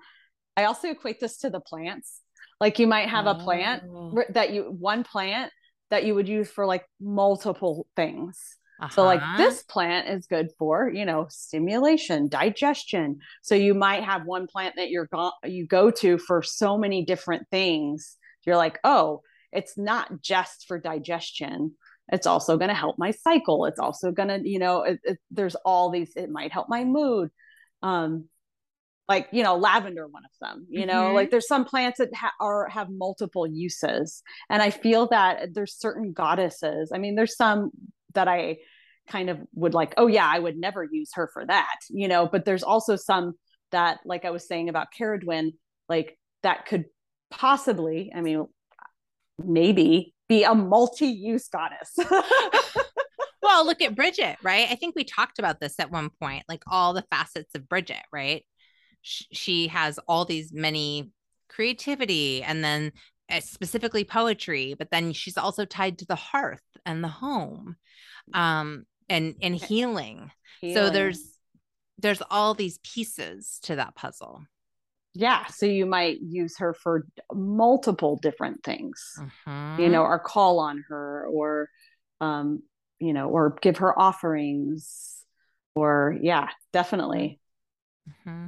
I 0.57 0.65
also 0.65 0.89
equate 0.89 1.19
this 1.19 1.37
to 1.39 1.49
the 1.49 1.59
plants 1.59 2.21
Like 2.59 2.79
you 2.79 2.87
might 2.87 3.09
have 3.09 3.27
oh. 3.27 3.31
a 3.31 3.35
plant 3.35 3.83
oh. 3.89 4.23
that 4.29 4.51
you 4.51 4.63
one 4.63 5.03
plant 5.03 5.51
that 5.89 6.03
you 6.05 6.15
would 6.15 6.27
use 6.27 6.49
for 6.49 6.65
like 6.65 6.85
multiple 6.99 7.87
things. 7.95 8.39
Uh-huh. 8.81 8.89
So 8.93 9.03
like 9.03 9.21
uh-huh. 9.21 9.37
this 9.37 9.63
plant 9.63 10.09
is 10.09 10.27
good 10.27 10.49
for, 10.57 10.89
you 10.89 11.05
know, 11.05 11.27
stimulation, 11.29 12.27
digestion. 12.27 13.19
So 13.41 13.55
you 13.55 13.73
might 13.73 14.03
have 14.03 14.25
one 14.25 14.47
plant 14.47 14.75
that 14.77 14.89
you're 14.89 15.07
go- 15.07 15.31
you 15.43 15.65
go 15.65 15.91
to 15.91 16.17
for 16.17 16.41
so 16.41 16.77
many 16.77 17.05
different 17.05 17.47
things. 17.51 18.17
You're 18.45 18.57
like, 18.57 18.79
"Oh, 18.83 19.21
it's 19.51 19.77
not 19.77 20.21
just 20.21 20.65
for 20.67 20.79
digestion. 20.79 21.75
It's 22.11 22.27
also 22.27 22.57
going 22.57 22.69
to 22.69 22.75
help 22.75 22.97
my 22.99 23.11
cycle. 23.11 23.65
It's 23.65 23.79
also 23.79 24.11
going 24.11 24.29
to, 24.29 24.47
you 24.47 24.59
know, 24.59 24.83
it, 24.83 24.99
it, 25.03 25.17
there's 25.31 25.55
all 25.65 25.89
these 25.89 26.11
it 26.15 26.29
might 26.29 26.51
help 26.51 26.67
my 26.69 26.83
mood." 26.83 27.29
Um 27.81 28.29
like 29.07 29.27
you 29.31 29.43
know 29.43 29.55
lavender 29.55 30.07
one 30.07 30.23
of 30.25 30.31
them 30.41 30.65
you 30.69 30.85
know 30.85 31.05
mm-hmm. 31.05 31.15
like 31.15 31.31
there's 31.31 31.47
some 31.47 31.65
plants 31.65 31.99
that 31.99 32.13
ha- 32.13 32.33
are 32.39 32.67
have 32.69 32.89
multiple 32.89 33.47
uses 33.47 34.23
and 34.49 34.61
i 34.61 34.69
feel 34.69 35.07
that 35.07 35.53
there's 35.53 35.77
certain 35.77 36.11
goddesses 36.11 36.91
i 36.93 36.97
mean 36.97 37.15
there's 37.15 37.35
some 37.35 37.71
that 38.13 38.27
i 38.27 38.57
kind 39.07 39.29
of 39.29 39.39
would 39.53 39.73
like 39.73 39.93
oh 39.97 40.07
yeah 40.07 40.27
i 40.31 40.39
would 40.39 40.57
never 40.57 40.83
use 40.83 41.11
her 41.13 41.29
for 41.31 41.45
that 41.45 41.77
you 41.89 42.07
know 42.07 42.27
but 42.27 42.45
there's 42.45 42.63
also 42.63 42.95
some 42.95 43.33
that 43.71 43.99
like 44.05 44.25
i 44.25 44.31
was 44.31 44.47
saying 44.47 44.69
about 44.69 44.87
Cerridwen 44.99 45.51
like 45.87 46.17
that 46.43 46.65
could 46.65 46.85
possibly 47.29 48.11
i 48.15 48.21
mean 48.21 48.45
maybe 49.37 50.13
be 50.27 50.43
a 50.43 50.55
multi-use 50.55 51.47
goddess. 51.49 51.97
Well 53.41 53.63
look 53.63 53.79
at 53.83 53.95
bridget 53.95 54.37
right? 54.41 54.67
I 54.71 54.75
think 54.75 54.95
we 54.95 55.03
talked 55.03 55.37
about 55.37 55.59
this 55.59 55.79
at 55.79 55.91
one 55.91 56.09
point 56.19 56.43
like 56.49 56.63
all 56.65 56.93
the 56.93 57.05
facets 57.11 57.53
of 57.53 57.69
bridget 57.69 58.01
right 58.11 58.43
she 59.05 59.67
has 59.67 59.99
all 60.07 60.25
these 60.25 60.51
many 60.51 61.11
creativity 61.47 62.43
and 62.43 62.63
then 62.63 62.91
uh, 63.31 63.39
specifically 63.39 64.03
poetry 64.03 64.75
but 64.77 64.89
then 64.91 65.13
she's 65.13 65.37
also 65.37 65.63
tied 65.65 65.97
to 65.99 66.05
the 66.05 66.15
hearth 66.15 66.63
and 66.85 67.03
the 67.03 67.07
home 67.07 67.75
um 68.33 68.85
and 69.09 69.35
and 69.41 69.55
healing. 69.55 70.31
healing. 70.59 70.75
so 70.75 70.89
there's 70.89 71.39
there's 71.99 72.21
all 72.29 72.53
these 72.53 72.79
pieces 72.79 73.59
to 73.61 73.75
that 73.75 73.95
puzzle 73.95 74.43
yeah 75.13 75.45
so 75.47 75.65
you 75.65 75.85
might 75.85 76.19
use 76.21 76.57
her 76.57 76.73
for 76.73 77.05
multiple 77.33 78.19
different 78.21 78.63
things 78.63 79.17
mm-hmm. 79.19 79.81
you 79.81 79.89
know 79.89 80.01
or 80.01 80.19
call 80.19 80.59
on 80.59 80.83
her 80.89 81.27
or 81.27 81.69
um 82.21 82.61
you 82.99 83.13
know 83.13 83.29
or 83.29 83.55
give 83.61 83.77
her 83.77 83.97
offerings 83.97 85.23
or 85.75 86.17
yeah 86.21 86.49
definitely 86.73 87.39
mm-hmm 88.09 88.47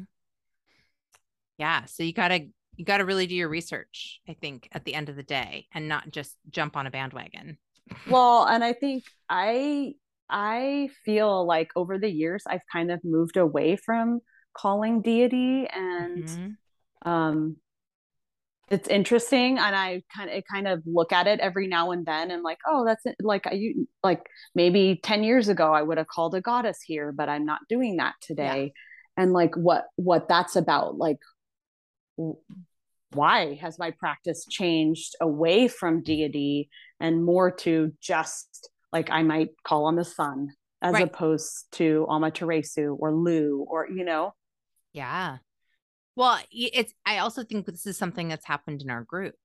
yeah 1.57 1.85
so 1.85 2.03
you 2.03 2.13
gotta 2.13 2.47
you 2.75 2.85
gotta 2.85 3.05
really 3.05 3.27
do 3.27 3.35
your 3.35 3.49
research 3.49 4.21
i 4.27 4.33
think 4.33 4.67
at 4.71 4.85
the 4.85 4.93
end 4.93 5.09
of 5.09 5.15
the 5.15 5.23
day 5.23 5.67
and 5.73 5.87
not 5.87 6.09
just 6.11 6.35
jump 6.49 6.77
on 6.77 6.87
a 6.87 6.91
bandwagon 6.91 7.57
well 8.09 8.45
and 8.45 8.63
i 8.63 8.73
think 8.73 9.03
i 9.29 9.93
i 10.29 10.89
feel 11.05 11.45
like 11.45 11.69
over 11.75 11.97
the 11.97 12.09
years 12.09 12.43
i've 12.47 12.61
kind 12.71 12.91
of 12.91 12.99
moved 13.03 13.37
away 13.37 13.75
from 13.75 14.19
calling 14.55 15.01
deity 15.01 15.67
and 15.67 16.23
mm-hmm. 16.23 17.09
um 17.09 17.55
it's 18.69 18.87
interesting 18.89 19.57
and 19.57 19.75
i 19.75 20.01
kind 20.15 20.29
of 20.29 20.43
kind 20.51 20.67
of 20.67 20.81
look 20.85 21.13
at 21.13 21.27
it 21.27 21.39
every 21.39 21.67
now 21.67 21.91
and 21.91 22.05
then 22.05 22.31
and 22.31 22.43
like 22.43 22.57
oh 22.67 22.85
that's 22.85 23.05
it. 23.05 23.15
like 23.21 23.47
you 23.51 23.87
like 24.03 24.25
maybe 24.55 24.99
10 25.03 25.23
years 25.23 25.47
ago 25.47 25.71
i 25.73 25.81
would 25.81 25.97
have 25.97 26.07
called 26.07 26.35
a 26.35 26.41
goddess 26.41 26.79
here 26.81 27.11
but 27.11 27.29
i'm 27.29 27.45
not 27.45 27.61
doing 27.69 27.97
that 27.97 28.15
today 28.21 28.73
yeah. 29.15 29.23
and 29.23 29.31
like 29.31 29.55
what 29.55 29.85
what 29.95 30.27
that's 30.27 30.55
about 30.55 30.97
like 30.97 31.17
why 33.11 33.55
has 33.55 33.79
my 33.79 33.91
practice 33.91 34.45
changed 34.49 35.15
away 35.21 35.67
from 35.67 36.03
deity 36.03 36.69
and 36.99 37.23
more 37.23 37.51
to 37.51 37.93
just 38.01 38.69
like 38.91 39.09
I 39.09 39.23
might 39.23 39.49
call 39.63 39.85
on 39.85 39.95
the 39.95 40.05
sun 40.05 40.49
as 40.81 40.93
right. 40.93 41.03
opposed 41.03 41.65
to 41.73 42.05
Amaterasu 42.09 42.95
or 42.99 43.11
Lugh 43.11 43.65
or 43.67 43.87
you 43.89 44.03
know? 44.03 44.33
Yeah. 44.93 45.37
Well, 46.15 46.39
it's 46.51 46.93
I 47.05 47.19
also 47.19 47.43
think 47.43 47.65
this 47.65 47.85
is 47.85 47.97
something 47.97 48.27
that's 48.27 48.45
happened 48.45 48.81
in 48.81 48.89
our 48.89 49.03
group. 49.03 49.35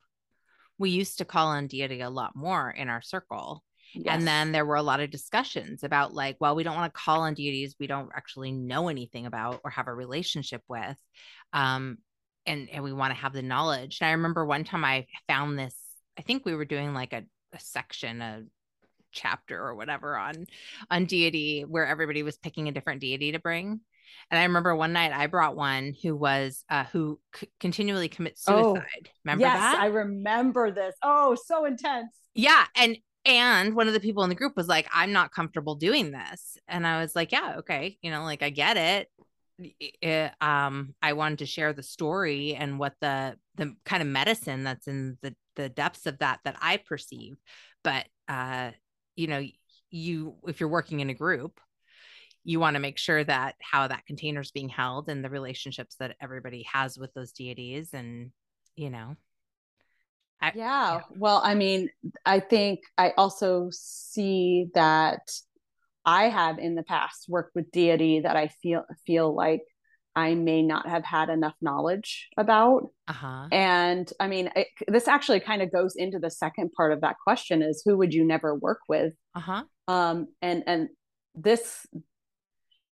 We 0.78 0.90
used 0.90 1.18
to 1.18 1.24
call 1.24 1.48
on 1.48 1.66
deity 1.66 2.00
a 2.00 2.10
lot 2.10 2.34
more 2.34 2.70
in 2.70 2.88
our 2.88 3.02
circle. 3.02 3.62
Yes. 3.94 4.06
And 4.08 4.26
then 4.26 4.52
there 4.52 4.64
were 4.64 4.76
a 4.76 4.82
lot 4.82 5.00
of 5.00 5.10
discussions 5.10 5.84
about 5.84 6.14
like, 6.14 6.36
well, 6.40 6.54
we 6.54 6.62
don't 6.62 6.74
want 6.74 6.92
to 6.92 6.98
call 6.98 7.20
on 7.20 7.34
deities 7.34 7.76
we 7.78 7.86
don't 7.86 8.08
actually 8.16 8.50
know 8.50 8.88
anything 8.88 9.26
about 9.26 9.60
or 9.64 9.70
have 9.70 9.86
a 9.86 9.94
relationship 9.94 10.62
with. 10.66 10.96
Um, 11.52 11.98
and 12.46 12.68
and 12.70 12.82
we 12.82 12.92
want 12.92 13.12
to 13.12 13.20
have 13.20 13.32
the 13.32 13.42
knowledge. 13.42 13.98
And 14.00 14.08
I 14.08 14.12
remember 14.12 14.44
one 14.44 14.64
time 14.64 14.84
I 14.84 15.06
found 15.28 15.58
this. 15.58 15.74
I 16.18 16.22
think 16.22 16.44
we 16.44 16.54
were 16.54 16.64
doing 16.64 16.94
like 16.94 17.12
a, 17.12 17.24
a 17.52 17.60
section, 17.60 18.20
a 18.20 18.42
chapter 19.12 19.60
or 19.60 19.74
whatever 19.74 20.16
on 20.16 20.46
on 20.90 21.04
deity 21.04 21.62
where 21.62 21.86
everybody 21.86 22.22
was 22.22 22.38
picking 22.38 22.68
a 22.68 22.72
different 22.72 23.00
deity 23.00 23.32
to 23.32 23.38
bring. 23.38 23.80
And 24.30 24.38
I 24.38 24.44
remember 24.44 24.74
one 24.74 24.92
night 24.92 25.12
I 25.12 25.26
brought 25.26 25.56
one 25.56 25.94
who 26.02 26.16
was 26.16 26.64
uh, 26.68 26.84
who 26.84 27.18
c- 27.34 27.48
continually 27.60 28.08
commits 28.08 28.44
oh, 28.46 28.74
suicide. 28.74 29.08
Oh, 29.08 29.10
remember 29.24 29.44
yes, 29.44 29.58
that? 29.58 29.80
I 29.80 29.86
remember 29.86 30.70
this. 30.70 30.94
Oh, 31.02 31.36
so 31.46 31.64
intense. 31.64 32.12
Yeah, 32.34 32.64
and 32.74 32.98
and 33.24 33.74
one 33.74 33.86
of 33.86 33.94
the 33.94 34.00
people 34.00 34.22
in 34.24 34.28
the 34.28 34.34
group 34.34 34.56
was 34.56 34.68
like, 34.68 34.88
"I'm 34.92 35.12
not 35.12 35.32
comfortable 35.32 35.76
doing 35.76 36.10
this," 36.10 36.56
and 36.68 36.86
I 36.86 37.00
was 37.00 37.14
like, 37.14 37.32
"Yeah, 37.32 37.56
okay, 37.58 37.98
you 38.02 38.10
know, 38.10 38.24
like 38.24 38.42
I 38.42 38.50
get 38.50 38.76
it 38.76 39.08
it, 39.80 40.32
um, 40.40 40.94
I 41.02 41.12
wanted 41.14 41.38
to 41.38 41.46
share 41.46 41.72
the 41.72 41.82
story 41.82 42.54
and 42.54 42.78
what 42.78 42.94
the 43.00 43.36
the 43.56 43.74
kind 43.84 44.02
of 44.02 44.08
medicine 44.08 44.64
that's 44.64 44.88
in 44.88 45.18
the 45.22 45.34
the 45.56 45.68
depths 45.68 46.06
of 46.06 46.18
that 46.18 46.40
that 46.44 46.56
I 46.60 46.78
perceive. 46.78 47.36
But 47.84 48.06
uh, 48.28 48.70
you 49.16 49.26
know, 49.26 49.44
you 49.90 50.36
if 50.46 50.60
you're 50.60 50.68
working 50.68 51.00
in 51.00 51.10
a 51.10 51.14
group, 51.14 51.60
you 52.44 52.60
want 52.60 52.74
to 52.74 52.80
make 52.80 52.98
sure 52.98 53.22
that 53.24 53.54
how 53.60 53.88
that 53.88 54.06
container 54.06 54.40
is 54.40 54.50
being 54.50 54.68
held 54.68 55.08
and 55.08 55.24
the 55.24 55.30
relationships 55.30 55.96
that 55.96 56.16
everybody 56.20 56.64
has 56.72 56.98
with 56.98 57.12
those 57.14 57.32
deities, 57.32 57.90
and 57.92 58.30
you 58.76 58.90
know. 58.90 59.16
I, 60.40 60.52
yeah. 60.56 60.94
yeah. 60.94 61.00
Well, 61.16 61.40
I 61.44 61.54
mean, 61.54 61.88
I 62.26 62.40
think 62.40 62.80
I 62.98 63.12
also 63.16 63.68
see 63.70 64.70
that 64.74 65.30
I 66.04 66.24
have 66.24 66.58
in 66.58 66.74
the 66.74 66.82
past 66.82 67.26
worked 67.28 67.54
with 67.54 67.70
deity 67.70 68.20
that 68.20 68.36
I 68.36 68.48
feel 68.48 68.84
feel 69.06 69.34
like 69.34 69.62
I 70.14 70.34
may 70.34 70.62
not 70.62 70.88
have 70.88 71.04
had 71.04 71.30
enough 71.30 71.54
knowledge 71.62 72.28
about. 72.36 72.90
Uh-huh. 73.08 73.48
And 73.50 74.10
I 74.20 74.26
mean, 74.26 74.50
it, 74.54 74.68
this 74.88 75.08
actually 75.08 75.40
kind 75.40 75.62
of 75.62 75.72
goes 75.72 75.96
into 75.96 76.18
the 76.18 76.30
second 76.30 76.72
part 76.72 76.92
of 76.92 77.00
that 77.00 77.16
question: 77.22 77.62
is 77.62 77.82
who 77.84 77.96
would 77.98 78.12
you 78.12 78.24
never 78.24 78.54
work 78.54 78.80
with? 78.88 79.14
Uh-huh. 79.34 79.64
Um, 79.88 80.28
and 80.42 80.64
and 80.66 80.88
this, 81.34 81.86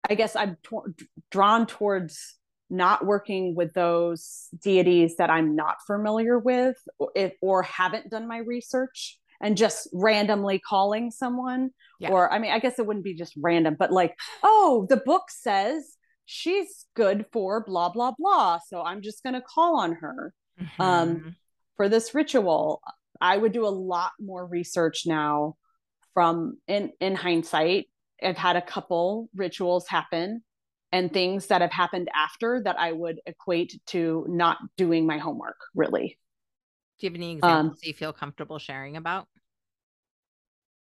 I 0.09 0.15
guess, 0.15 0.35
I'm 0.35 0.57
t- 0.67 1.05
drawn 1.31 1.67
towards 1.67 2.35
not 2.69 3.05
working 3.05 3.55
with 3.55 3.73
those 3.73 4.47
deities 4.61 5.17
that 5.17 5.29
I'm 5.29 5.55
not 5.55 5.77
familiar 5.85 6.39
with, 6.39 6.75
or, 6.97 7.11
if, 7.15 7.33
or 7.41 7.61
haven't 7.61 8.09
done 8.09 8.27
my 8.27 8.39
research 8.39 9.19
and 9.41 9.57
just 9.57 9.89
randomly 9.93 10.59
calling 10.59 11.11
someone 11.11 11.69
yeah. 11.99 12.09
or 12.09 12.31
i 12.31 12.39
mean 12.39 12.51
i 12.51 12.59
guess 12.59 12.79
it 12.79 12.85
wouldn't 12.85 13.05
be 13.05 13.13
just 13.13 13.33
random 13.37 13.75
but 13.77 13.91
like 13.91 14.15
oh 14.43 14.85
the 14.89 14.97
book 14.97 15.23
says 15.29 15.97
she's 16.25 16.85
good 16.95 17.25
for 17.31 17.63
blah 17.63 17.89
blah 17.89 18.13
blah 18.17 18.59
so 18.67 18.81
i'm 18.81 19.01
just 19.01 19.23
going 19.23 19.33
to 19.33 19.41
call 19.41 19.77
on 19.77 19.93
her 19.93 20.33
mm-hmm. 20.59 20.81
um, 20.81 21.35
for 21.77 21.89
this 21.89 22.13
ritual 22.13 22.81
i 23.21 23.37
would 23.37 23.51
do 23.51 23.65
a 23.65 23.69
lot 23.69 24.11
more 24.19 24.45
research 24.45 25.03
now 25.05 25.55
from 26.13 26.57
in 26.67 26.91
in 26.99 27.15
hindsight 27.15 27.87
i've 28.23 28.37
had 28.37 28.55
a 28.55 28.61
couple 28.61 29.29
rituals 29.35 29.87
happen 29.87 30.41
and 30.91 31.11
things 31.11 31.47
that 31.47 31.61
have 31.61 31.71
happened 31.71 32.09
after 32.15 32.61
that 32.63 32.79
i 32.79 32.91
would 32.91 33.19
equate 33.25 33.79
to 33.85 34.25
not 34.27 34.57
doing 34.77 35.05
my 35.05 35.17
homework 35.17 35.57
really 35.75 36.17
do 36.99 37.07
you 37.07 37.11
have 37.11 37.15
any 37.15 37.33
examples 37.33 37.73
um, 37.73 37.77
you 37.83 37.93
feel 37.93 38.13
comfortable 38.13 38.59
sharing 38.59 38.95
about? 38.97 39.27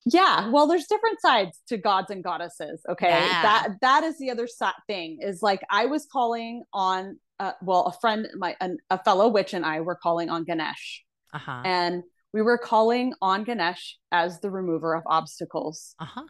Yeah, 0.05 0.49
well, 0.49 0.67
there's 0.67 0.87
different 0.87 1.21
sides 1.21 1.61
to 1.67 1.77
gods 1.77 2.09
and 2.09 2.23
goddesses. 2.23 2.81
Okay, 2.89 3.09
yeah. 3.09 3.41
that 3.41 3.67
that 3.81 4.03
is 4.03 4.17
the 4.17 4.31
other 4.31 4.47
thing. 4.87 5.19
Is 5.21 5.41
like 5.43 5.61
I 5.69 5.85
was 5.87 6.07
calling 6.11 6.63
on, 6.73 7.19
uh, 7.39 7.51
well, 7.61 7.85
a 7.85 7.91
friend, 7.99 8.27
my 8.35 8.55
an, 8.61 8.77
a 8.89 9.01
fellow 9.03 9.27
witch, 9.27 9.53
and 9.53 9.65
I 9.65 9.81
were 9.81 9.95
calling 9.95 10.29
on 10.29 10.45
Ganesh, 10.45 11.03
uh-huh. 11.33 11.61
and 11.65 12.03
we 12.33 12.41
were 12.41 12.57
calling 12.57 13.13
on 13.21 13.43
Ganesh 13.43 13.97
as 14.11 14.39
the 14.39 14.49
remover 14.49 14.95
of 14.95 15.03
obstacles. 15.05 15.95
Uh-huh. 15.99 16.23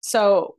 So 0.00 0.56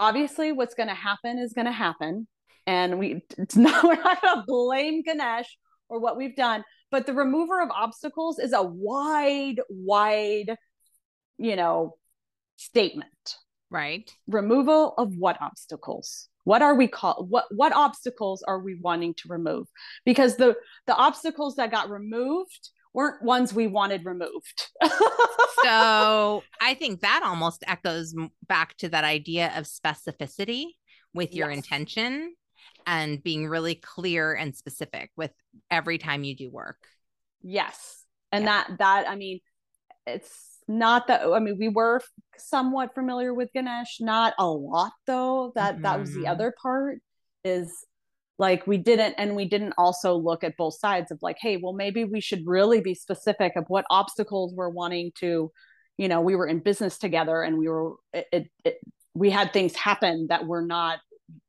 obviously, 0.00 0.50
what's 0.50 0.74
going 0.74 0.88
to 0.88 0.94
happen 0.94 1.38
is 1.38 1.52
going 1.52 1.66
to 1.66 1.72
happen, 1.72 2.26
and 2.66 2.98
we 2.98 3.22
it's 3.38 3.56
not 3.56 3.84
we're 3.84 3.94
not 3.94 4.20
going 4.20 4.38
to 4.38 4.44
blame 4.46 5.02
Ganesh 5.02 5.56
or 5.88 6.00
what 6.00 6.16
we've 6.16 6.36
done 6.36 6.64
but 6.92 7.06
the 7.06 7.14
remover 7.14 7.60
of 7.60 7.70
obstacles 7.70 8.38
is 8.38 8.52
a 8.52 8.62
wide 8.62 9.60
wide 9.68 10.56
you 11.38 11.56
know 11.56 11.96
statement. 12.56 13.36
Right. 13.70 14.10
Removal 14.28 14.94
of 14.98 15.16
what 15.16 15.40
obstacles? 15.40 16.28
What 16.44 16.62
are 16.62 16.74
we 16.74 16.86
call 16.86 17.26
what 17.28 17.46
what 17.50 17.72
obstacles 17.72 18.44
are 18.46 18.60
we 18.60 18.78
wanting 18.80 19.14
to 19.14 19.28
remove? 19.28 19.66
Because 20.04 20.36
the 20.36 20.54
the 20.86 20.94
obstacles 20.94 21.56
that 21.56 21.70
got 21.70 21.90
removed 21.90 22.70
weren't 22.94 23.22
ones 23.22 23.54
we 23.54 23.66
wanted 23.66 24.04
removed. 24.04 24.68
So 25.62 26.42
i 26.60 26.74
think 26.74 27.00
that 27.00 27.22
almost 27.24 27.62
echoes 27.68 28.14
back 28.48 28.76
to 28.78 28.88
that 28.88 29.04
idea 29.04 29.52
of 29.56 29.64
specificity 29.64 30.64
with 31.14 31.34
your 31.34 31.50
yes. 31.50 31.58
intention 31.58 32.34
and 32.86 33.22
being 33.22 33.48
really 33.48 33.74
clear 33.74 34.32
and 34.34 34.56
specific 34.56 35.10
with 35.16 35.32
every 35.70 35.98
time 35.98 36.24
you 36.24 36.36
do 36.36 36.50
work 36.50 36.78
yes 37.42 38.04
and 38.30 38.44
yeah. 38.44 38.64
that 38.68 38.78
that 38.78 39.08
i 39.08 39.16
mean 39.16 39.40
it's 40.06 40.60
not 40.68 41.06
that 41.08 41.22
i 41.26 41.38
mean 41.38 41.56
we 41.58 41.68
were 41.68 42.00
somewhat 42.38 42.94
familiar 42.94 43.34
with 43.34 43.50
ganesh 43.52 43.98
not 44.00 44.34
a 44.38 44.46
lot 44.46 44.92
though 45.06 45.52
that 45.54 45.74
mm-hmm. 45.74 45.82
that 45.82 46.00
was 46.00 46.12
the 46.12 46.20
mm-hmm. 46.20 46.30
other 46.30 46.54
part 46.60 46.98
is 47.44 47.72
like 48.38 48.66
we 48.66 48.78
didn't 48.78 49.14
and 49.18 49.36
we 49.36 49.46
didn't 49.48 49.74
also 49.76 50.14
look 50.14 50.42
at 50.42 50.56
both 50.56 50.78
sides 50.78 51.10
of 51.10 51.18
like 51.22 51.36
hey 51.40 51.56
well 51.56 51.72
maybe 51.72 52.04
we 52.04 52.20
should 52.20 52.42
really 52.46 52.80
be 52.80 52.94
specific 52.94 53.52
of 53.56 53.64
what 53.68 53.84
obstacles 53.90 54.52
we're 54.54 54.68
wanting 54.68 55.12
to 55.18 55.50
you 55.98 56.08
know 56.08 56.20
we 56.20 56.34
were 56.34 56.46
in 56.46 56.58
business 56.58 56.98
together 56.98 57.42
and 57.42 57.58
we 57.58 57.68
were 57.68 57.94
it, 58.12 58.26
it, 58.32 58.50
it 58.64 58.78
we 59.14 59.30
had 59.30 59.52
things 59.52 59.76
happen 59.76 60.26
that 60.30 60.46
were 60.46 60.62
not 60.62 60.98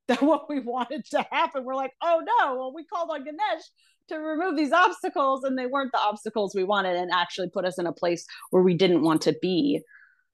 that 0.07 0.21
what 0.21 0.49
we 0.49 0.59
wanted 0.59 1.05
to 1.11 1.25
happen. 1.31 1.63
We're 1.63 1.75
like 1.75 1.93
oh 2.01 2.21
no. 2.39 2.55
Well 2.55 2.73
we 2.73 2.85
called 2.85 3.09
on 3.11 3.23
ganesh 3.23 3.63
to 4.09 4.17
remove 4.17 4.57
these 4.57 4.73
obstacles 4.73 5.43
and 5.43 5.57
they 5.57 5.65
weren't 5.65 5.91
the 5.93 5.99
obstacles 5.99 6.53
we 6.53 6.63
wanted 6.63 6.95
and 6.97 7.09
actually 7.11 7.49
put 7.49 7.65
us 7.65 7.79
in 7.79 7.87
a 7.87 7.93
place 7.93 8.25
where 8.49 8.63
we 8.63 8.73
didn't 8.73 9.01
want 9.01 9.21
to 9.23 9.35
be. 9.41 9.81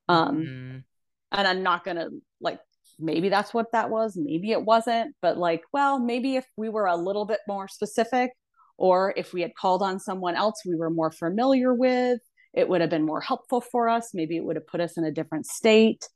Um 0.08 0.38
mm. 0.38 0.84
and 1.32 1.48
i'm 1.48 1.62
not 1.62 1.84
gonna 1.84 2.10
like 2.42 2.60
maybe 2.98 3.30
that's 3.30 3.54
what 3.54 3.72
that 3.72 3.92
was 3.92 4.18
maybe 4.18 4.52
it 4.52 4.66
wasn't 4.66 5.16
but 5.22 5.38
like 5.38 5.62
well 5.72 6.00
maybe 6.00 6.36
if 6.36 6.46
we 6.58 6.68
were 6.68 6.88
a 6.88 6.98
little 6.98 7.26
bit 7.26 7.40
more 7.48 7.68
specific 7.68 8.32
or 8.78 9.14
if 9.16 9.32
we 9.34 9.42
had 9.42 9.56
called 9.56 9.84
on 9.84 10.00
someone 10.00 10.36
else 10.36 10.64
we 10.66 10.76
were 10.76 10.90
more 10.90 11.12
familiar 11.12 11.74
with 11.74 12.20
it 12.54 12.68
would 12.68 12.82
have 12.82 12.90
been 12.90 13.06
more 13.06 13.22
helpful 13.22 13.62
for 13.62 13.90
us. 13.90 14.14
Maybe 14.14 14.36
it 14.38 14.44
would 14.44 14.56
have 14.56 14.68
put 14.68 14.82
us 14.82 14.98
in 14.98 15.04
a 15.04 15.12
different 15.12 15.46
state. 15.46 16.08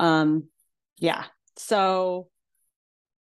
Um 0.00 0.48
yeah. 0.98 1.24
So 1.56 2.28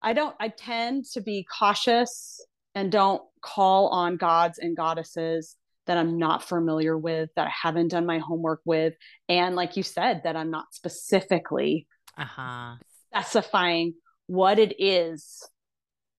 i 0.03 0.13
don't 0.13 0.35
i 0.41 0.49
tend 0.49 1.05
to 1.05 1.21
be 1.21 1.47
cautious 1.59 2.45
and 2.75 2.93
don't 2.93 3.23
call 3.41 3.89
on 3.89 4.17
gods 4.17 4.59
and 4.59 4.77
goddesses 4.77 5.57
that 5.89 5.97
I'm 5.97 6.19
not 6.19 6.45
familiar 6.45 6.97
with, 6.97 7.31
that 7.35 7.47
I 7.49 7.53
haven't 7.63 7.89
done 7.89 8.07
my 8.07 8.19
homework 8.19 8.61
with. 8.65 8.95
And 9.29 9.57
like 9.57 9.77
you 9.77 9.83
said, 9.83 10.23
that 10.25 10.37
I'm 10.37 10.51
not 10.51 10.73
specifically 10.73 11.89
uh-huh. 12.17 12.77
specifying 13.11 13.95
what 14.27 14.59
it 14.59 14.75
is 14.79 15.49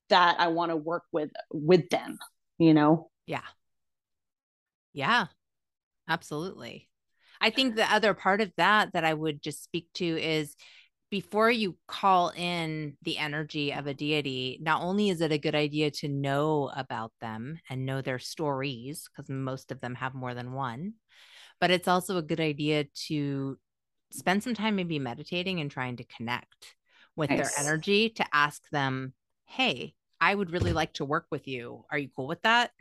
that 0.10 0.38
I 0.40 0.48
want 0.48 0.72
to 0.72 0.76
work 0.76 1.04
with 1.12 1.30
with 1.52 1.88
them, 1.90 2.18
you 2.58 2.74
know? 2.74 3.12
Yeah. 3.28 3.44
Yeah. 4.92 5.28
Absolutely. 6.08 6.90
I 7.40 7.52
think 7.52 7.76
the 7.76 7.94
other 7.94 8.16
part 8.16 8.42
of 8.42 8.52
that 8.58 8.94
that 8.94 9.06
I 9.06 9.14
would 9.14 9.42
just 9.42 9.64
speak 9.64 9.88
to 9.94 10.06
is 10.06 10.56
before 11.10 11.50
you 11.50 11.76
call 11.88 12.30
in 12.30 12.96
the 13.02 13.18
energy 13.18 13.74
of 13.74 13.88
a 13.88 13.94
deity, 13.94 14.60
not 14.62 14.82
only 14.82 15.10
is 15.10 15.22
it 15.22 15.32
a 15.32 15.40
good 15.40 15.56
idea 15.56 15.90
to 15.90 16.08
know 16.08 16.72
about 16.76 17.12
them 17.20 17.60
and 17.70 17.86
know 17.86 18.02
their 18.02 18.20
stories, 18.20 19.10
because 19.10 19.30
most 19.30 19.72
of 19.72 19.82
them 19.82 19.96
have 19.96 20.14
more 20.14 20.34
than 20.34 20.54
one, 20.54 20.94
but 21.60 21.72
it's 21.72 21.88
also 21.88 22.18
a 22.18 22.24
good 22.24 22.40
idea 22.40 22.86
to 23.08 23.58
spend 24.12 24.44
some 24.44 24.54
time 24.54 24.76
maybe 24.76 25.00
meditating 25.00 25.60
and 25.60 25.72
trying 25.72 25.98
to 25.98 26.04
connect 26.04 26.76
with 27.16 27.30
nice. 27.30 27.40
their 27.40 27.66
energy 27.66 28.10
to 28.10 28.26
ask 28.32 28.62
them, 28.72 29.14
hey, 29.46 29.94
I 30.22 30.34
would 30.34 30.52
really 30.52 30.74
like 30.74 30.94
to 30.94 31.06
work 31.06 31.26
with 31.32 31.48
you. 31.48 31.86
Are 31.92 31.98
you 31.98 32.10
cool 32.16 32.28
with 32.28 32.42
that? 32.44 32.72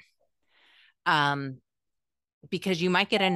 Um, 1.06 1.58
because 2.50 2.80
you 2.80 2.90
might 2.90 3.08
get 3.08 3.23
a 3.23 3.30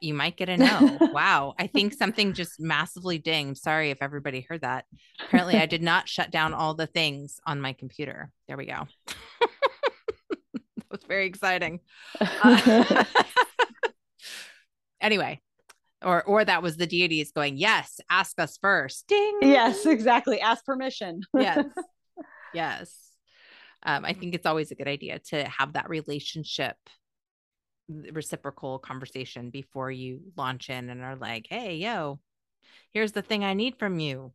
you 0.00 0.14
might 0.14 0.36
get 0.36 0.48
a 0.48 0.56
no. 0.56 0.98
wow. 1.12 1.54
I 1.58 1.66
think 1.66 1.94
something 1.94 2.32
just 2.32 2.60
massively 2.60 3.18
dinged. 3.18 3.62
Sorry 3.62 3.90
if 3.90 3.98
everybody 4.00 4.46
heard 4.48 4.62
that. 4.62 4.84
Apparently, 5.22 5.56
I 5.56 5.66
did 5.66 5.82
not 5.82 6.08
shut 6.08 6.30
down 6.30 6.54
all 6.54 6.74
the 6.74 6.86
things 6.86 7.40
on 7.46 7.60
my 7.60 7.72
computer. 7.72 8.30
There 8.48 8.56
we 8.56 8.66
go. 8.66 8.86
that 9.40 10.90
was 10.90 11.00
very 11.06 11.26
exciting. 11.26 11.80
Uh, 12.20 13.04
anyway, 15.00 15.40
or 16.02 16.22
or 16.24 16.44
that 16.44 16.62
was 16.62 16.76
the 16.76 16.86
deities 16.86 17.32
going, 17.32 17.56
yes, 17.56 18.00
ask 18.10 18.38
us 18.38 18.58
first. 18.60 19.06
Ding. 19.06 19.38
Yes, 19.42 19.86
exactly. 19.86 20.40
Ask 20.40 20.64
permission. 20.64 21.22
yes. 21.34 21.66
Yes. 22.52 22.96
Um, 23.82 24.04
I 24.04 24.12
think 24.12 24.34
it's 24.34 24.46
always 24.46 24.70
a 24.70 24.74
good 24.74 24.88
idea 24.88 25.20
to 25.30 25.44
have 25.44 25.72
that 25.74 25.88
relationship 25.88 26.76
reciprocal 28.12 28.78
conversation 28.78 29.50
before 29.50 29.90
you 29.90 30.20
launch 30.36 30.70
in 30.70 30.90
and 30.90 31.02
are 31.02 31.16
like, 31.16 31.46
hey, 31.48 31.76
yo, 31.76 32.20
here's 32.92 33.12
the 33.12 33.22
thing 33.22 33.44
I 33.44 33.54
need 33.54 33.78
from 33.78 33.98
you. 33.98 34.32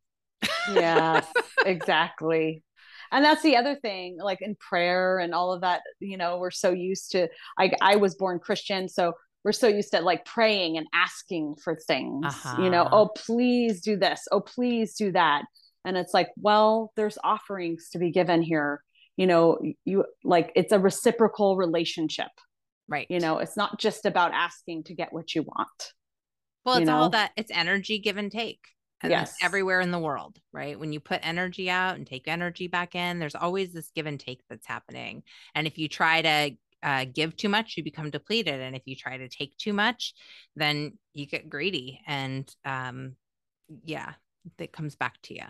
yes, 0.74 1.26
exactly. 1.65 2.63
And 3.12 3.24
that's 3.24 3.44
the 3.44 3.56
other 3.56 3.76
thing, 3.76 4.18
like 4.20 4.41
in 4.41 4.56
prayer 4.56 5.20
and 5.20 5.34
all 5.34 5.54
of 5.54 5.62
that, 5.62 5.82
you 6.00 6.18
know, 6.18 6.38
we're 6.38 6.52
so 6.52 6.72
used 6.72 7.12
to 7.12 7.28
I 7.58 7.72
I 7.82 7.96
was 7.98 8.15
born 8.15 8.39
Christian, 8.39 8.89
so 8.89 9.13
we're 9.44 9.52
so 9.52 9.68
used 9.68 9.91
to 9.91 10.02
like 10.02 10.26
praying 10.26 10.78
and 10.78 10.88
asking 10.94 11.56
for 11.63 11.76
things. 11.76 12.26
Uh-huh. 12.26 12.62
You 12.63 12.70
know, 12.70 12.84
uh-huh. 12.84 13.02
oh 13.02 13.08
please 13.15 13.82
do 13.82 13.96
this. 13.96 14.28
Oh 14.32 14.41
please 14.41 14.96
do 14.96 15.12
that. 15.12 15.44
And 15.86 15.98
it's 15.98 16.15
like, 16.15 16.30
well, 16.36 16.91
there's 16.96 17.20
offerings 17.24 17.89
to 17.91 18.00
be 18.00 18.10
given 18.10 18.41
here. 18.41 18.82
You 19.18 19.28
know, 19.28 19.60
you 19.86 20.06
like 20.24 20.52
it's 20.56 20.74
a 20.74 20.80
reciprocal 20.80 21.58
relationship 21.58 22.32
Right. 22.88 23.08
You 23.10 23.19
know, 23.19 23.39
it's 23.39 23.58
not 23.58 23.80
just 23.80 24.06
about 24.06 24.34
asking 24.34 24.84
to 24.86 24.93
get 24.93 25.12
what 25.12 25.34
you 25.34 25.43
want. 25.43 25.93
Well, 26.65 26.76
it's 26.76 26.88
know? 26.88 26.98
all 26.98 27.10
that 27.10 27.32
it's 27.36 27.52
energy 27.52 28.00
give 28.00 28.17
and 28.17 28.32
take. 28.32 28.60
And 29.02 29.12
yes. 29.12 29.36
everywhere 29.41 29.82
in 29.82 29.91
the 29.91 30.00
world, 30.00 30.38
right? 30.54 30.80
When 30.80 30.93
you 30.93 31.00
put 31.00 31.19
energy 31.21 31.69
out 31.69 31.95
and 31.95 32.08
take 32.08 32.28
energy 32.28 32.67
back 32.67 32.95
in, 32.95 33.19
there's 33.19 33.36
always 33.36 33.74
this 33.74 33.91
give 33.93 34.06
and 34.06 34.19
take 34.19 34.41
that's 34.50 34.65
happening. 34.65 35.24
And 35.54 35.67
if 35.67 35.78
you 35.78 35.89
try 35.89 36.21
to 36.21 36.58
uh, 36.82 37.06
give 37.13 37.36
too 37.36 37.50
much, 37.50 37.76
you 37.76 37.84
become 37.84 38.10
depleted. 38.10 38.62
And 38.62 38.76
if 38.76 38.84
you 38.86 38.95
try 38.95 39.17
to 39.17 39.28
take 39.28 39.56
too 39.58 39.74
much, 39.74 40.13
then 40.56 40.98
you 41.13 41.28
get 41.28 41.50
greedy. 41.50 42.02
And 42.08 42.50
um, 42.63 43.15
yeah, 43.84 44.13
it 44.58 44.71
comes 44.71 44.95
back 44.95 45.21
to 45.24 45.36
you. 45.36 45.45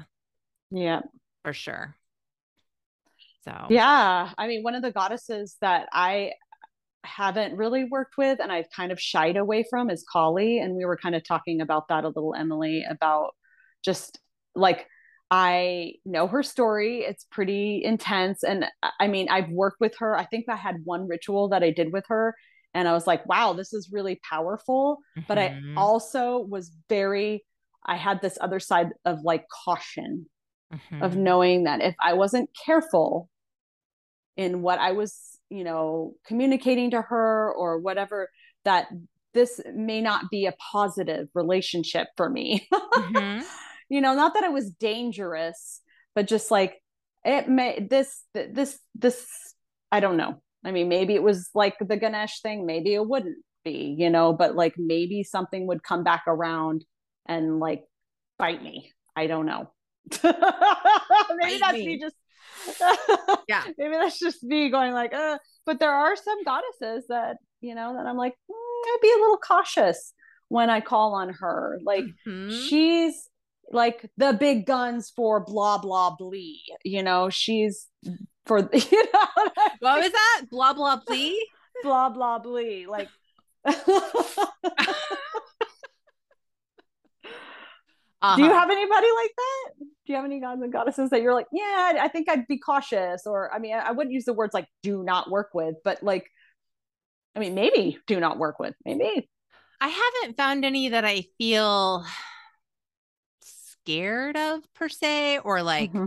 Yeah. 0.71 1.01
For 1.43 1.53
sure. 1.53 1.95
So, 3.43 3.67
yeah. 3.69 4.31
I 4.37 4.47
mean, 4.47 4.63
one 4.63 4.73
of 4.73 4.81
the 4.81 4.91
goddesses 4.91 5.55
that 5.61 5.87
I 5.93 6.31
haven't 7.05 7.55
really 7.55 7.85
worked 7.85 8.17
with 8.17 8.39
and 8.39 8.51
I've 8.51 8.69
kind 8.75 8.91
of 8.91 8.99
shied 8.99 9.37
away 9.37 9.65
from 9.69 9.89
is 9.89 10.05
Kali. 10.11 10.59
And 10.59 10.75
we 10.75 10.85
were 10.85 10.97
kind 10.97 11.15
of 11.15 11.23
talking 11.23 11.61
about 11.61 11.87
that 11.89 12.03
a 12.03 12.07
little, 12.07 12.35
Emily, 12.35 12.83
about 12.89 13.35
just 13.83 14.19
like 14.55 14.87
I 15.31 15.93
know 16.05 16.27
her 16.27 16.43
story. 16.43 16.99
It's 16.99 17.25
pretty 17.25 17.81
intense. 17.83 18.43
And 18.43 18.65
I 18.99 19.07
mean, 19.07 19.27
I've 19.29 19.49
worked 19.49 19.79
with 19.79 19.95
her. 19.99 20.17
I 20.17 20.25
think 20.25 20.45
I 20.49 20.55
had 20.55 20.77
one 20.83 21.07
ritual 21.07 21.49
that 21.49 21.63
I 21.63 21.71
did 21.71 21.91
with 21.91 22.05
her. 22.07 22.35
And 22.73 22.87
I 22.87 22.93
was 22.93 23.07
like, 23.07 23.25
wow, 23.25 23.53
this 23.53 23.73
is 23.73 23.89
really 23.91 24.19
powerful. 24.29 24.99
Mm-hmm. 25.17 25.25
But 25.27 25.37
I 25.37 25.49
mm-hmm. 25.49 25.77
also 25.77 26.39
was 26.39 26.71
very, 26.89 27.43
I 27.85 27.95
had 27.95 28.21
this 28.21 28.37
other 28.39 28.59
side 28.59 28.89
of 29.05 29.21
like 29.23 29.45
caution 29.65 30.27
mm-hmm. 30.73 31.01
of 31.01 31.15
knowing 31.15 31.63
that 31.63 31.81
if 31.81 31.95
I 32.03 32.13
wasn't 32.13 32.49
careful 32.65 33.29
in 34.37 34.61
what 34.61 34.79
I 34.79 34.91
was 34.91 35.34
you 35.55 35.63
know 35.63 36.13
communicating 36.27 36.91
to 36.91 37.01
her 37.01 37.53
or 37.53 37.79
whatever 37.79 38.29
that 38.65 38.87
this 39.33 39.61
may 39.73 40.01
not 40.01 40.29
be 40.29 40.45
a 40.45 40.53
positive 40.71 41.27
relationship 41.33 42.07
for 42.17 42.29
me 42.29 42.67
mm-hmm. 42.73 43.41
you 43.89 44.01
know 44.01 44.13
not 44.13 44.33
that 44.33 44.43
it 44.43 44.51
was 44.51 44.69
dangerous 44.71 45.81
but 46.13 46.27
just 46.27 46.51
like 46.51 46.81
it 47.23 47.47
may 47.47 47.79
this 47.89 48.23
this 48.33 48.77
this 48.95 49.25
i 49.91 49.99
don't 50.01 50.17
know 50.17 50.41
i 50.65 50.71
mean 50.71 50.89
maybe 50.89 51.15
it 51.15 51.23
was 51.23 51.49
like 51.53 51.75
the 51.79 51.97
ganesh 51.97 52.41
thing 52.41 52.65
maybe 52.65 52.93
it 52.93 53.07
wouldn't 53.07 53.37
be 53.63 53.95
you 53.97 54.09
know 54.09 54.33
but 54.33 54.55
like 54.55 54.73
maybe 54.77 55.23
something 55.23 55.67
would 55.67 55.83
come 55.83 56.03
back 56.03 56.23
around 56.27 56.83
and 57.27 57.59
like 57.59 57.83
bite 58.37 58.61
me 58.61 58.91
i 59.15 59.25
don't 59.25 59.45
know 59.45 59.69
maybe 60.23 60.33
bite 61.41 61.59
that's 61.61 61.77
me. 61.77 61.85
me 61.87 61.99
just 61.99 62.15
yeah. 63.47 63.63
Maybe 63.77 63.93
that's 63.93 64.19
just 64.19 64.43
me 64.43 64.69
going 64.69 64.93
like 64.93 65.13
uh 65.13 65.37
but 65.65 65.79
there 65.79 65.93
are 65.93 66.15
some 66.15 66.43
goddesses 66.43 67.05
that 67.09 67.37
you 67.61 67.75
know 67.75 67.95
that 67.95 68.05
i'm 68.05 68.17
like 68.17 68.33
mm, 68.49 68.53
i'd 68.87 68.99
be 69.01 69.11
a 69.11 69.21
little 69.21 69.37
cautious 69.37 70.13
when 70.49 70.69
i 70.69 70.79
call 70.79 71.13
on 71.15 71.29
her. 71.29 71.79
Like 71.83 72.05
mm-hmm. 72.27 72.49
she's 72.49 73.29
like 73.71 74.09
the 74.17 74.33
big 74.33 74.65
guns 74.65 75.11
for 75.15 75.39
blah 75.43 75.77
blah 75.77 76.15
blee 76.15 76.61
you 76.83 77.03
know? 77.03 77.29
She's 77.29 77.87
for 78.45 78.59
you 78.73 79.03
know 79.13 79.27
what, 79.33 79.53
what 79.79 80.01
was 80.01 80.11
that? 80.11 80.41
Blah 80.49 80.73
blah 80.73 80.99
blee? 81.05 81.47
Blah 81.83 82.07
blah 82.09 82.39
blee 82.39 82.87
like 82.87 83.09
uh-huh. 88.25 88.35
do 88.37 88.43
you 88.43 88.49
have 88.49 88.69
anybody 88.69 89.07
like 89.15 89.31
that 89.35 89.85
do 90.05 90.13
you 90.13 90.15
have 90.15 90.25
any 90.25 90.39
gods 90.39 90.61
and 90.61 90.71
goddesses 90.71 91.09
that 91.09 91.21
you're 91.21 91.33
like, 91.33 91.47
yeah, 91.51 91.93
I 91.99 92.07
think 92.07 92.29
I'd 92.29 92.47
be 92.47 92.59
cautious, 92.59 93.23
or 93.25 93.51
I 93.51 93.57
mean, 93.59 93.73
I 93.73 93.91
wouldn't 93.91 94.13
use 94.13 94.25
the 94.25 94.33
words 94.33 94.53
like 94.53 94.67
do 94.83 95.03
not 95.03 95.31
work 95.31 95.49
with, 95.53 95.75
but 95.83 96.03
like, 96.03 96.29
I 97.35 97.39
mean, 97.39 97.55
maybe 97.55 97.97
do 98.05 98.19
not 98.19 98.37
work 98.37 98.59
with, 98.59 98.75
maybe. 98.85 99.29
I 99.81 99.87
haven't 99.87 100.37
found 100.37 100.63
any 100.63 100.89
that 100.89 101.05
I 101.05 101.25
feel 101.37 102.05
scared 103.41 104.37
of 104.37 104.61
per 104.73 104.89
se, 104.89 105.39
or 105.39 105.63
like. 105.63 105.91
Mm-hmm 105.91 106.05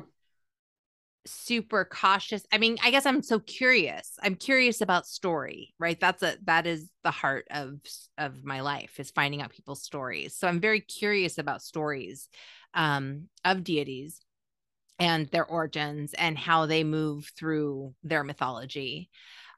super 1.30 1.84
cautious. 1.84 2.44
I 2.52 2.58
mean, 2.58 2.76
I 2.82 2.90
guess 2.90 3.06
I'm 3.06 3.22
so 3.22 3.38
curious. 3.38 4.12
I'm 4.22 4.34
curious 4.34 4.80
about 4.80 5.06
story, 5.06 5.74
right? 5.78 5.98
That's 5.98 6.22
a 6.22 6.36
that 6.44 6.66
is 6.66 6.88
the 7.04 7.10
heart 7.10 7.46
of 7.50 7.78
of 8.16 8.44
my 8.44 8.60
life 8.60 8.98
is 8.98 9.10
finding 9.10 9.42
out 9.42 9.50
people's 9.50 9.82
stories. 9.82 10.36
So 10.36 10.48
I'm 10.48 10.60
very 10.60 10.80
curious 10.80 11.38
about 11.38 11.62
stories 11.62 12.28
um, 12.74 13.28
of 13.44 13.64
deities 13.64 14.20
and 14.98 15.28
their 15.28 15.46
origins 15.46 16.14
and 16.14 16.36
how 16.36 16.66
they 16.66 16.84
move 16.84 17.30
through 17.38 17.94
their 18.02 18.24
mythology. 18.24 19.10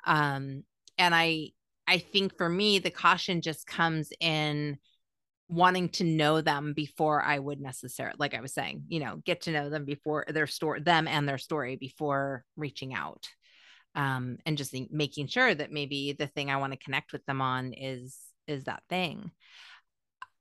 Um, 0.04 0.64
and 0.98 1.14
I 1.14 1.50
I 1.86 1.98
think 1.98 2.36
for 2.36 2.48
me 2.48 2.78
the 2.78 2.90
caution 2.90 3.40
just 3.40 3.66
comes 3.66 4.12
in 4.20 4.78
wanting 5.50 5.88
to 5.88 6.04
know 6.04 6.40
them 6.40 6.72
before 6.74 7.22
I 7.22 7.38
would 7.38 7.60
necessarily, 7.60 8.16
like 8.18 8.34
I 8.34 8.40
was 8.40 8.54
saying, 8.54 8.84
you 8.88 9.00
know, 9.00 9.20
get 9.24 9.42
to 9.42 9.52
know 9.52 9.68
them 9.68 9.84
before 9.84 10.24
their 10.28 10.46
story, 10.46 10.80
them 10.80 11.08
and 11.08 11.28
their 11.28 11.38
story 11.38 11.76
before 11.76 12.44
reaching 12.56 12.94
out. 12.94 13.26
Um, 13.96 14.38
and 14.46 14.56
just 14.56 14.70
think, 14.70 14.92
making 14.92 15.26
sure 15.26 15.52
that 15.52 15.72
maybe 15.72 16.12
the 16.12 16.28
thing 16.28 16.50
I 16.50 16.58
want 16.58 16.72
to 16.72 16.78
connect 16.78 17.12
with 17.12 17.26
them 17.26 17.40
on 17.42 17.72
is 17.72 18.16
is 18.46 18.64
that 18.64 18.84
thing. 18.88 19.32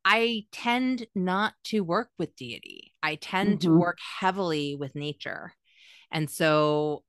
I 0.05 0.45
tend 0.51 1.07
not 1.15 1.53
to 1.65 1.81
work 1.81 2.09
with 2.19 2.35
deity. 2.35 2.93
I 3.01 3.15
tend 3.15 3.59
mm-hmm. 3.59 3.69
to 3.69 3.79
work 3.79 3.97
heavily 4.19 4.75
with 4.75 4.95
nature. 4.95 5.53
And 6.11 6.29
so 6.29 7.03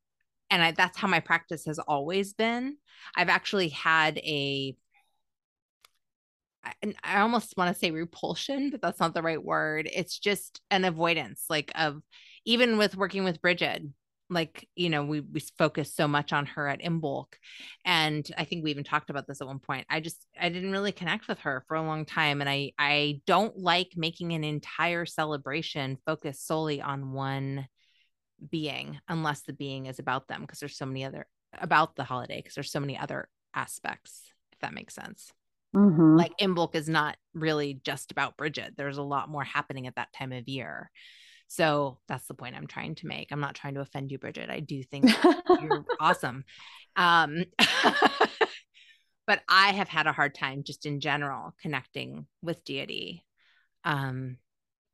and 0.51 0.63
I, 0.63 0.73
that's 0.73 0.99
how 0.99 1.07
my 1.07 1.21
practice 1.21 1.67
has 1.67 1.79
always 1.79 2.33
been. 2.33 2.77
I've 3.17 3.29
actually 3.29 3.69
had 3.69 4.19
a 4.19 4.75
I, 6.65 6.95
I 7.03 7.21
almost 7.21 7.57
want 7.57 7.75
to 7.75 7.79
say 7.79 7.91
repulsion, 7.91 8.71
but 8.71 8.83
that's 8.83 9.01
not 9.01 9.15
the 9.15 9.23
right 9.23 9.43
word. 9.43 9.89
It's 9.93 10.19
just 10.19 10.61
an 10.71 10.85
avoidance, 10.85 11.45
like 11.49 11.73
of 11.75 12.03
even 12.45 12.79
with 12.79 12.97
working 12.97 13.25
with 13.25 13.43
Bridget, 13.43 13.83
like 14.29 14.69
you 14.77 14.89
know 14.91 15.05
we 15.05 15.21
we 15.21 15.41
focused 15.59 15.97
so 15.97 16.07
much 16.07 16.33
on 16.33 16.47
her 16.47 16.69
at 16.69 16.83
Imbolc, 16.83 17.35
and 17.85 18.29
I 18.39 18.45
think 18.45 18.65
we 18.65 18.71
even 18.71 18.85
talked 18.85 19.11
about 19.11 19.27
this 19.27 19.41
at 19.41 19.47
one 19.47 19.59
point. 19.59 19.87
I 19.91 20.01
just 20.01 20.27
I 20.41 20.49
didn't 20.49 20.73
really 20.73 20.93
connect 20.93 21.29
with 21.29 21.41
her 21.41 21.65
for 21.67 21.77
a 21.77 21.83
long 21.83 22.05
time, 22.05 22.41
and 22.41 22.49
I 22.49 22.73
I 22.79 23.21
don't 23.27 23.57
like 23.59 23.93
making 23.97 24.33
an 24.33 24.45
entire 24.45 25.07
celebration 25.07 25.99
focus 26.07 26.41
solely 26.41 26.81
on 26.81 27.13
one 27.13 27.67
being 28.51 28.99
unless 29.09 29.43
the 29.43 29.53
being 29.53 29.87
is 29.87 29.99
about 29.99 30.29
them 30.29 30.43
because 30.43 30.61
there's 30.61 30.77
so 30.77 30.87
many 30.87 31.05
other 31.05 31.27
about 31.61 31.97
the 31.97 32.05
holiday 32.05 32.37
because 32.37 32.55
there's 32.55 32.73
so 32.73 32.81
many 32.81 32.97
other 32.97 33.29
aspects 33.55 34.33
if 34.53 34.59
that 34.61 34.73
makes 34.73 34.95
sense 34.95 35.33
Mm-hmm. 35.75 36.17
Like 36.17 36.37
Imbolc 36.39 36.75
is 36.75 36.89
not 36.89 37.17
really 37.35 37.81
just 37.85 38.11
about 38.11 38.37
Bridget. 38.37 38.75
There's 38.77 38.99
a 38.99 39.03
lot 39.03 39.29
more 39.29 39.45
happening 39.45 39.87
at 39.87 39.97
that 39.97 40.13
time 40.13 40.33
of 40.33 40.49
year. 40.49 40.91
So 41.49 41.99
that's 42.09 42.27
the 42.27 42.35
point 42.35 42.57
I'm 42.57 42.67
trying 42.67 42.95
to 42.97 43.07
make. 43.07 43.29
I'm 43.31 43.41
not 43.41 43.55
trying 43.55 43.75
to 43.75 43.81
offend 43.81 44.11
you, 44.11 44.19
Bridget. 44.19 44.51
I 44.51 44.61
do 44.61 44.83
think 44.83 45.11
you're 45.61 45.85
awesome. 46.01 46.45
Um, 46.95 47.45
but 49.27 49.41
I 49.49 49.73
have 49.73 49.89
had 49.89 50.07
a 50.07 50.13
hard 50.13 50.35
time 50.35 50.63
just 50.65 50.87
in 50.87 51.01
general 51.01 51.55
connecting 51.61 52.27
with 52.43 52.65
deity. 52.65 53.25
Um, 53.85 54.39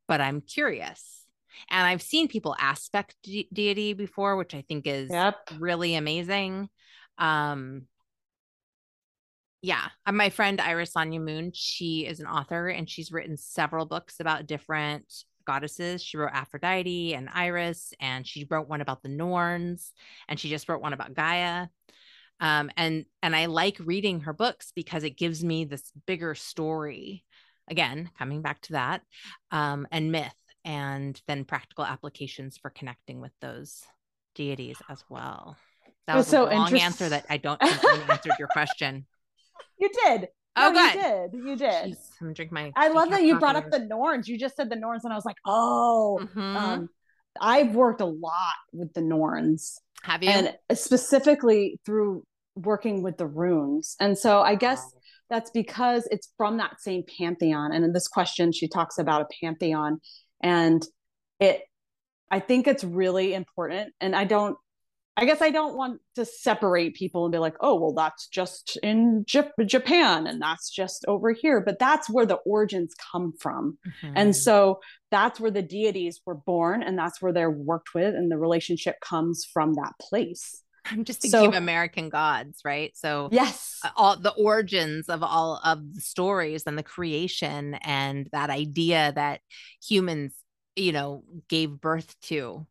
but 0.09 0.21
I'm 0.21 0.41
curious. 0.41 1.25
And 1.71 1.87
I've 1.87 2.03
seen 2.03 2.29
people 2.29 2.57
aspect 2.59 3.17
de- 3.23 3.49
deity 3.53 3.93
before, 3.93 4.37
which 4.37 4.55
I 4.55 4.63
think 4.63 4.87
is 4.87 5.11
yep. 5.11 5.37
really 5.59 5.95
amazing. 5.95 6.69
Um, 7.19 7.83
yeah 9.67 9.89
uh, 10.07 10.13
my 10.13 10.31
friend 10.31 10.61
Irisanya 10.61 11.21
Moon 11.21 11.51
she 11.53 12.07
is 12.07 12.21
an 12.21 12.27
author 12.27 12.69
and 12.69 12.89
she's 12.89 13.11
written 13.11 13.37
several 13.37 13.85
books 13.85 14.21
about 14.21 14.47
different 14.47 15.13
goddesses. 15.45 16.03
She 16.03 16.17
wrote 16.17 16.33
aphrodite 16.33 17.15
and 17.15 17.29
iris 17.33 17.93
and 18.01 18.27
she 18.27 18.47
wrote 18.49 18.69
one 18.69 18.81
about 18.81 19.03
the 19.03 19.09
norns 19.09 19.93
and 20.29 20.39
she 20.39 20.51
just 20.51 20.69
wrote 20.69 20.83
one 20.83 20.93
about 20.93 21.15
gaia. 21.15 21.67
Um, 22.39 22.71
and 22.77 23.07
and 23.23 23.35
i 23.35 23.47
like 23.47 23.79
reading 23.81 24.21
her 24.21 24.35
books 24.35 24.71
because 24.77 25.05
it 25.05 25.17
gives 25.17 25.43
me 25.43 25.65
this 25.65 25.91
bigger 26.07 26.35
story. 26.35 27.25
Again 27.69 28.11
coming 28.17 28.43
back 28.43 28.61
to 28.63 28.73
that 28.75 29.03
um, 29.51 29.89
and 29.91 30.13
myth 30.13 30.35
and 30.65 31.21
then 31.27 31.45
practical 31.45 31.85
applications 31.85 32.57
for 32.57 32.71
connecting 32.71 33.21
with 33.21 33.33
those 33.41 33.83
deities 34.37 34.77
as 34.89 35.03
well. 35.09 35.57
That 36.07 36.17
was 36.17 36.29
so 36.29 36.49
a 36.49 36.55
long 36.55 36.73
answer 36.79 37.09
that 37.09 37.27
i 37.29 37.37
don't 37.37 37.61
think 37.61 38.09
answered 38.09 38.35
your 38.39 38.47
question 38.47 39.07
you 39.79 39.91
did. 40.05 40.29
Oh, 40.57 40.71
no, 40.71 40.87
you 40.87 40.93
did. 40.93 41.47
You 41.47 41.57
did. 41.57 41.93
Jeez, 41.93 42.09
I'm 42.21 42.33
drink 42.33 42.51
my. 42.51 42.73
I 42.77 42.89
love 42.89 43.11
that 43.11 43.23
you 43.23 43.39
brought 43.39 43.57
up 43.57 43.71
the 43.71 43.81
Norns. 43.81 44.27
You 44.27 44.39
just 44.39 44.57
said 44.57 44.71
the 44.71 44.77
Norns, 44.77 45.05
and 45.05 45.13
I 45.13 45.17
was 45.17 45.25
like, 45.25 45.37
oh. 45.47 46.19
Mm-hmm. 46.23 46.57
Um, 46.57 46.89
I've 47.41 47.75
worked 47.75 48.01
a 48.01 48.07
lot 48.07 48.55
with 48.73 48.95
the 48.95 49.03
Norns. 49.03 49.79
Have 50.03 50.23
you? 50.23 50.31
And 50.31 50.55
specifically 50.73 51.79
through 51.85 52.25
working 52.55 53.03
with 53.03 53.19
the 53.19 53.27
runes. 53.27 53.97
And 54.01 54.17
so 54.17 54.41
I 54.41 54.55
guess 54.55 54.81
wow. 54.81 55.01
that's 55.29 55.51
because 55.51 56.09
it's 56.11 56.33
from 56.39 56.57
that 56.57 56.81
same 56.81 57.05
pantheon. 57.19 57.73
And 57.73 57.85
in 57.85 57.93
this 57.93 58.09
question, 58.09 58.53
she 58.53 58.69
talks 58.69 58.99
about 58.99 59.23
a 59.23 59.27
pantheon, 59.43 60.01
and 60.41 60.83
it. 61.41 61.63
I 62.29 62.41
think 62.41 62.67
it's 62.67 62.83
really 62.83 63.35
important, 63.35 63.93
and 64.01 64.17
I 64.17 64.25
don't 64.25 64.57
I 65.19 65.25
guess 65.25 65.41
I 65.41 65.51
don't 65.51 65.77
want 65.77 66.01
to 66.17 66.27
separate 66.27 66.95
people 66.95 67.25
and 67.25 67.33
be 67.33 67.39
like, 67.39 67.57
oh, 67.61 67.75
well, 67.77 67.95
that's 67.95 68.29
just 68.29 68.79
in 68.83 69.25
J- 69.27 69.51
Japan 69.65 70.27
and 70.27 70.43
that's 70.43 70.71
just 70.71 71.07
over 71.09 71.33
here. 71.33 71.63
But 71.63 71.79
that's 71.79 72.11
where 72.11 72.27
the 72.27 72.35
origins 72.35 72.95
come 73.13 73.33
from. 73.41 73.79
Mm-hmm. 73.87 74.13
And 74.15 74.37
so 74.37 74.81
that's 75.11 75.41
where 75.41 75.51
the 75.51 75.63
deities 75.63 76.21
were 76.27 76.35
born 76.35 76.83
and 76.83 76.99
that's 76.99 77.23
where 77.23 77.33
they're 77.33 77.51
worked 77.51 77.95
with. 77.95 78.15
And 78.15 78.31
the 78.31 78.37
relationship 78.37 78.97
comes 79.01 79.47
from 79.51 79.75
that 79.75 79.93
place. 80.01 80.63
I'm 80.85 81.05
just 81.05 81.23
thinking 81.23 81.41
so, 81.41 81.49
of 81.49 81.55
American 81.55 82.11
gods, 82.11 82.61
right? 82.65 82.93
So 82.95 83.29
yes, 83.33 83.81
all 83.97 84.17
the 84.17 84.33
origins 84.33 85.09
of 85.09 85.23
all 85.23 85.61
of 85.65 85.95
the 85.95 86.01
stories 86.01 86.65
and 86.67 86.79
the 86.79 86.83
creation 86.83 87.75
and 87.75 88.29
that 88.33 88.51
idea 88.51 89.13
that 89.15 89.41
humans, 89.83 90.35
you 90.77 90.93
know, 90.93 91.25
gave 91.49 91.81
birth 91.81 92.15
to 92.25 92.67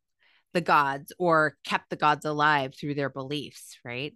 the 0.56 0.62
gods 0.62 1.12
or 1.20 1.56
kept 1.66 1.92
the 1.92 1.96
gods 1.96 2.26
alive 2.26 2.74
through 2.76 2.96
their 2.96 3.10
beliefs, 3.10 3.78
right? 3.86 4.14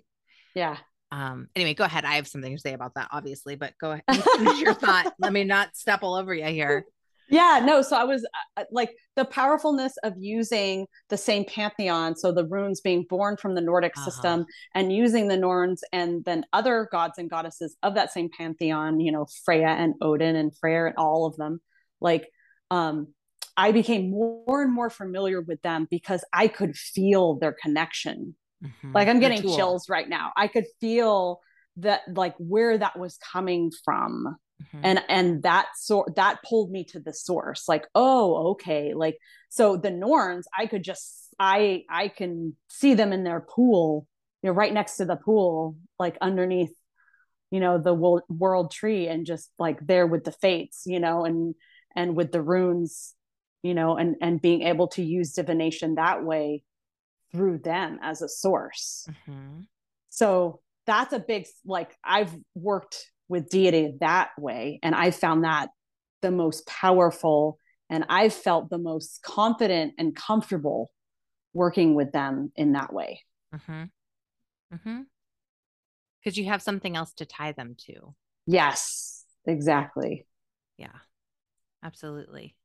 Yeah. 0.56 0.78
Um, 1.12 1.50
anyway, 1.56 1.74
go 1.74 1.84
ahead. 1.84 2.06
I 2.06 2.16
have 2.16 2.28
something 2.28 2.56
to 2.56 2.62
say 2.62 2.74
about 2.74 2.96
that, 2.96 3.10
obviously, 3.12 3.56
but 3.56 3.74
go 3.80 3.92
ahead. 3.92 4.24
Finish 4.38 4.62
your 4.62 4.74
thought. 4.74 5.14
Let 5.20 5.34
me 5.34 5.44
not 5.44 5.76
step 5.76 6.00
all 6.02 6.16
over 6.16 6.34
you 6.34 6.46
here. 6.46 6.86
Yeah, 7.30 7.62
no. 7.64 7.82
So 7.82 7.96
I 7.96 8.06
was 8.06 8.26
uh, 8.58 8.64
like 8.72 8.96
the 9.16 9.26
powerfulness 9.26 9.94
of 10.04 10.14
using 10.18 10.88
the 11.10 11.18
same 11.18 11.46
pantheon. 11.46 12.16
So 12.16 12.32
the 12.32 12.48
runes 12.48 12.82
being 12.82 13.06
born 13.08 13.38
from 13.38 13.54
the 13.54 13.62
Nordic 13.62 13.94
uh-huh. 13.96 14.10
system 14.10 14.46
and 14.74 14.92
using 14.92 15.28
the 15.28 15.38
Norns 15.38 15.84
and 15.94 16.24
then 16.26 16.46
other 16.54 16.88
gods 16.92 17.18
and 17.18 17.30
goddesses 17.30 17.76
of 17.84 17.96
that 17.96 18.12
same 18.12 18.30
pantheon, 18.36 19.00
you 19.00 19.12
know, 19.12 19.28
Freya 19.46 19.68
and 19.68 19.94
Odin 20.02 20.36
and 20.36 20.56
Freyr 20.58 20.88
and 20.88 20.96
all 20.98 21.26
of 21.26 21.36
them. 21.36 21.60
Like, 22.02 22.28
um, 22.72 23.14
I 23.60 23.74
became 23.74 24.10
more 24.10 24.62
and 24.62 24.74
more 24.74 24.90
familiar 24.90 25.42
with 25.42 25.62
them 25.64 25.86
because 25.92 26.24
I 26.32 26.48
could 26.48 26.78
feel 26.78 27.36
their 27.36 27.52
connection. 27.52 28.36
Mm-hmm. 28.64 28.94
Like 28.94 29.10
I'm 29.10 29.20
getting 29.20 29.42
chills 29.42 29.90
right 29.90 30.08
now. 30.08 30.32
I 30.38 30.48
could 30.48 30.64
feel 30.80 31.42
that 31.76 32.02
like 32.08 32.36
where 32.38 32.78
that 32.78 32.98
was 32.98 33.18
coming 33.18 33.70
from. 33.84 34.38
Mm-hmm. 34.64 34.80
And 34.84 35.04
and 35.10 35.44
that 35.44 35.68
sort 35.76 36.16
that 36.16 36.40
pulled 36.48 36.72
me 36.72 36.86
to 36.86 37.02
the 37.02 37.14
source. 37.14 37.68
Like, 37.68 37.86
oh, 37.96 38.52
okay. 38.52 38.94
Like 38.94 39.18
so 39.50 39.76
the 39.76 39.92
Norns, 39.92 40.48
I 40.58 40.66
could 40.66 40.84
just 40.84 41.28
I 41.38 41.84
I 41.90 42.08
can 42.08 42.56
see 42.70 42.94
them 42.94 43.12
in 43.12 43.26
their 43.26 43.42
pool, 43.42 44.08
you 44.42 44.50
know, 44.50 44.54
right 44.54 44.74
next 44.74 44.96
to 44.98 45.06
the 45.06 45.18
pool, 45.18 45.76
like 46.00 46.18
underneath, 46.22 46.74
you 47.52 47.60
know, 47.60 47.78
the 47.78 47.94
world, 47.94 48.22
world 48.30 48.72
tree 48.72 49.10
and 49.10 49.26
just 49.26 49.52
like 49.60 49.86
there 49.86 50.08
with 50.08 50.24
the 50.24 50.32
fates, 50.32 50.84
you 50.86 51.02
know, 51.02 51.26
and 51.26 51.56
and 51.94 52.16
with 52.16 52.32
the 52.32 52.42
runes 52.42 53.16
you 53.64 53.74
know 53.74 53.98
and 53.98 54.16
and 54.22 54.42
being 54.42 54.64
able 54.64 54.88
to 54.88 55.04
use 55.04 55.34
divination 55.34 55.96
that 55.96 56.24
way 56.24 56.64
through 57.32 57.60
them 57.60 58.00
as 58.02 58.22
a 58.22 58.30
source 58.30 59.08
mm-hmm. 59.10 59.62
so 60.10 60.60
that's 60.86 61.14
a 61.14 61.20
big 61.20 61.46
like 61.66 61.96
i've 62.04 62.36
worked 62.56 63.12
with 63.28 63.50
deity 63.50 63.94
that 64.00 64.30
way 64.38 64.80
and 64.82 64.96
i 64.96 65.12
found 65.12 65.44
that 65.44 65.70
the 66.22 66.32
most 66.32 66.66
powerful 66.66 67.58
and 67.90 68.06
i've 68.10 68.34
felt 68.34 68.70
the 68.70 68.78
most 68.78 69.22
confident 69.22 69.94
and 69.98 70.16
comfortable 70.16 70.92
working 71.54 71.96
with 71.96 72.12
them 72.12 72.52
in 72.56 72.74
that 72.74 72.94
way 72.94 73.22
mm-hmm. 73.54 73.84
Mm-hmm. 74.74 75.02
because 76.20 76.38
you 76.38 76.46
have 76.46 76.62
something 76.62 76.96
else 76.96 77.14
to 77.16 77.26
tie 77.26 77.52
them 77.52 77.76
to 77.86 78.16
yes 78.46 79.26
exactly 79.46 80.26
yeah 80.78 80.88
absolutely 81.84 82.56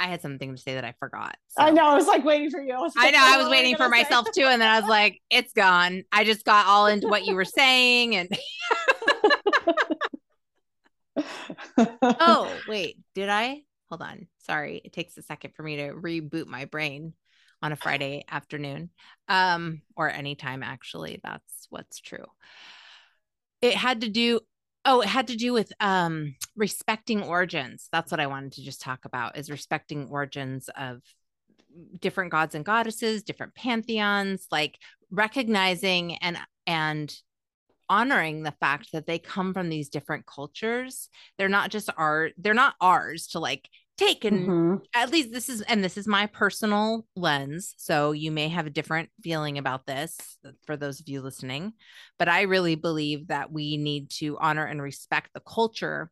I 0.00 0.06
had 0.06 0.22
something 0.22 0.54
to 0.54 0.60
say 0.60 0.74
that 0.74 0.84
I 0.84 0.94
forgot. 0.98 1.36
So. 1.48 1.62
I 1.62 1.70
know. 1.70 1.86
I 1.86 1.94
was 1.94 2.06
like 2.06 2.24
waiting 2.24 2.50
for 2.50 2.60
you. 2.60 2.74
I, 2.74 2.88
I 2.96 3.10
know. 3.10 3.18
I 3.20 3.38
was 3.38 3.48
waiting 3.48 3.76
for 3.76 3.88
myself 3.88 4.26
too. 4.34 4.44
And 4.44 4.62
then 4.62 4.68
I 4.68 4.78
was 4.80 4.88
like, 4.88 5.20
it's 5.30 5.52
gone. 5.52 6.04
I 6.12 6.24
just 6.24 6.44
got 6.44 6.66
all 6.66 6.86
into 6.86 7.08
what 7.08 7.26
you 7.26 7.34
were 7.34 7.44
saying. 7.44 8.14
And 8.16 8.28
oh, 12.02 12.52
wait, 12.68 12.98
did 13.14 13.28
I? 13.28 13.62
Hold 13.88 14.02
on. 14.02 14.28
Sorry. 14.38 14.80
It 14.84 14.92
takes 14.92 15.16
a 15.16 15.22
second 15.22 15.54
for 15.54 15.62
me 15.62 15.76
to 15.76 15.92
reboot 15.92 16.46
my 16.46 16.66
brain 16.66 17.14
on 17.60 17.72
a 17.72 17.76
Friday 17.76 18.24
afternoon. 18.30 18.90
Um, 19.28 19.82
or 19.96 20.10
anytime 20.10 20.62
actually. 20.62 21.20
That's 21.24 21.66
what's 21.70 22.00
true. 22.00 22.26
It 23.60 23.74
had 23.74 24.02
to 24.02 24.08
do 24.08 24.40
Oh, 24.84 25.00
it 25.00 25.08
had 25.08 25.28
to 25.28 25.36
do 25.36 25.52
with 25.52 25.72
um, 25.80 26.34
respecting 26.56 27.22
origins. 27.22 27.88
That's 27.92 28.10
what 28.10 28.20
I 28.20 28.26
wanted 28.26 28.52
to 28.52 28.62
just 28.62 28.80
talk 28.80 29.04
about 29.04 29.36
is 29.36 29.50
respecting 29.50 30.08
origins 30.08 30.70
of 30.76 31.02
different 32.00 32.30
gods 32.30 32.54
and 32.54 32.64
goddesses, 32.64 33.22
different 33.22 33.54
pantheons, 33.54 34.46
like 34.50 34.78
recognizing 35.10 36.16
and 36.16 36.38
and 36.66 37.14
honoring 37.90 38.42
the 38.42 38.52
fact 38.52 38.92
that 38.92 39.06
they 39.06 39.18
come 39.18 39.54
from 39.54 39.68
these 39.68 39.88
different 39.88 40.26
cultures. 40.26 41.08
They're 41.36 41.48
not 41.48 41.70
just 41.70 41.90
our 41.96 42.30
they're 42.38 42.54
not 42.54 42.74
ours 42.80 43.28
to 43.28 43.40
like 43.40 43.68
take 43.98 44.24
and 44.24 44.48
mm-hmm. 44.48 44.76
at 44.94 45.10
least 45.10 45.32
this 45.32 45.48
is 45.48 45.60
and 45.62 45.82
this 45.82 45.98
is 45.98 46.06
my 46.06 46.26
personal 46.26 47.04
lens 47.16 47.74
so 47.76 48.12
you 48.12 48.30
may 48.30 48.48
have 48.48 48.66
a 48.66 48.70
different 48.70 49.10
feeling 49.22 49.58
about 49.58 49.86
this 49.86 50.16
for 50.64 50.76
those 50.76 51.00
of 51.00 51.08
you 51.08 51.20
listening 51.20 51.72
but 52.18 52.28
i 52.28 52.42
really 52.42 52.76
believe 52.76 53.26
that 53.26 53.52
we 53.52 53.76
need 53.76 54.08
to 54.08 54.38
honor 54.38 54.64
and 54.64 54.80
respect 54.80 55.30
the 55.34 55.40
culture 55.40 56.10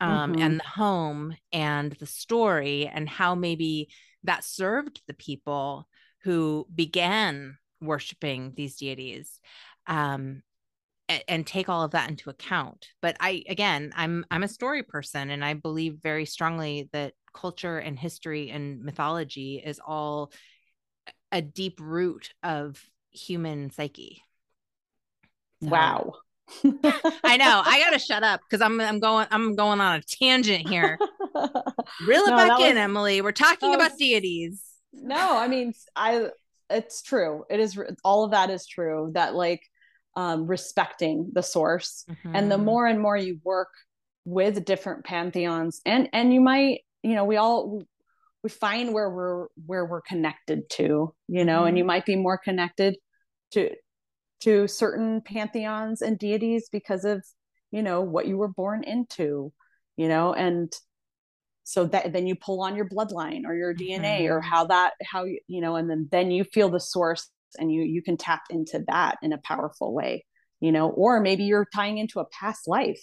um, 0.00 0.32
mm-hmm. 0.32 0.42
and 0.42 0.60
the 0.60 0.64
home 0.64 1.34
and 1.52 1.92
the 1.92 2.06
story 2.06 2.90
and 2.92 3.08
how 3.08 3.34
maybe 3.34 3.88
that 4.24 4.44
served 4.44 5.00
the 5.06 5.14
people 5.14 5.88
who 6.24 6.66
began 6.74 7.56
worshiping 7.80 8.52
these 8.56 8.76
deities 8.76 9.40
um, 9.86 10.42
and 11.28 11.46
take 11.46 11.68
all 11.68 11.82
of 11.82 11.92
that 11.92 12.08
into 12.08 12.30
account. 12.30 12.88
But 13.00 13.16
i 13.20 13.42
again 13.48 13.92
i'm 13.96 14.24
i'm 14.30 14.42
a 14.42 14.48
story 14.48 14.82
person 14.82 15.30
and 15.30 15.44
i 15.44 15.54
believe 15.54 15.98
very 16.02 16.24
strongly 16.24 16.88
that 16.92 17.14
culture 17.34 17.78
and 17.78 17.98
history 17.98 18.50
and 18.50 18.82
mythology 18.82 19.62
is 19.64 19.80
all 19.84 20.32
a 21.30 21.40
deep 21.40 21.80
root 21.80 22.32
of 22.42 22.82
human 23.10 23.70
psyche. 23.70 24.22
So, 25.62 25.68
wow. 25.68 26.12
I 27.24 27.36
know. 27.36 27.62
I 27.64 27.80
gotta 27.84 27.98
shut 27.98 28.22
up 28.22 28.40
because 28.40 28.60
i'm 28.60 28.80
i'm 28.80 29.00
going 29.00 29.26
i'm 29.30 29.54
going 29.54 29.80
on 29.80 29.96
a 29.96 30.02
tangent 30.02 30.68
here. 30.68 30.98
Reel 31.34 32.24
it 32.24 32.30
no, 32.30 32.36
back 32.36 32.60
in 32.60 32.74
was, 32.74 32.76
emily. 32.76 33.22
We're 33.22 33.32
talking 33.32 33.74
about 33.74 33.92
was, 33.92 33.98
deities. 33.98 34.62
No 34.92 35.38
i 35.38 35.48
mean 35.48 35.72
i 35.96 36.28
it's 36.72 37.02
true. 37.02 37.44
It 37.50 37.60
is 37.60 37.78
all 38.04 38.24
of 38.24 38.32
that 38.32 38.50
is 38.50 38.66
true 38.66 39.10
that 39.14 39.34
like 39.34 39.62
um, 40.16 40.46
respecting 40.46 41.30
the 41.32 41.42
source 41.42 42.04
mm-hmm. 42.10 42.34
and 42.34 42.50
the 42.50 42.56
mm-hmm. 42.56 42.64
more 42.64 42.86
and 42.86 43.00
more 43.00 43.16
you 43.16 43.38
work 43.44 43.70
with 44.24 44.64
different 44.64 45.04
pantheons 45.04 45.80
and 45.84 46.08
and 46.12 46.32
you 46.32 46.40
might 46.40 46.80
you 47.02 47.14
know 47.14 47.24
we 47.24 47.36
all 47.36 47.82
we 48.42 48.50
find 48.50 48.92
where 48.92 49.10
we're 49.10 49.46
where 49.66 49.84
we're 49.84 50.02
connected 50.02 50.68
to 50.70 51.14
you 51.28 51.44
know 51.44 51.58
mm-hmm. 51.58 51.68
and 51.68 51.78
you 51.78 51.82
mm-hmm. 51.82 51.88
might 51.88 52.06
be 52.06 52.16
more 52.16 52.38
connected 52.38 52.96
to 53.52 53.70
to 54.40 54.68
certain 54.68 55.20
pantheons 55.20 56.02
and 56.02 56.18
deities 56.18 56.68
because 56.70 57.04
of 57.04 57.24
you 57.70 57.82
know 57.82 58.00
what 58.00 58.26
you 58.26 58.36
were 58.36 58.48
born 58.48 58.84
into 58.84 59.52
you 59.96 60.08
know 60.08 60.32
and 60.32 60.72
so 61.64 61.84
that 61.86 62.12
then 62.12 62.26
you 62.26 62.34
pull 62.34 62.60
on 62.60 62.76
your 62.76 62.88
bloodline 62.88 63.44
or 63.44 63.54
your 63.54 63.74
dna 63.74 64.20
mm-hmm. 64.20 64.32
or 64.32 64.40
how 64.40 64.66
that 64.66 64.92
how 65.04 65.24
you 65.24 65.38
you 65.46 65.60
know 65.60 65.76
and 65.76 65.88
then 65.88 66.08
then 66.12 66.30
you 66.30 66.44
feel 66.44 66.68
the 66.68 66.80
source 66.80 67.28
and 67.58 67.72
you 67.72 67.82
you 67.82 68.02
can 68.02 68.16
tap 68.16 68.42
into 68.50 68.82
that 68.88 69.16
in 69.22 69.32
a 69.32 69.38
powerful 69.38 69.94
way 69.94 70.24
you 70.60 70.72
know 70.72 70.88
or 70.90 71.20
maybe 71.20 71.44
you're 71.44 71.66
tying 71.74 71.98
into 71.98 72.20
a 72.20 72.24
past 72.26 72.66
life 72.66 73.00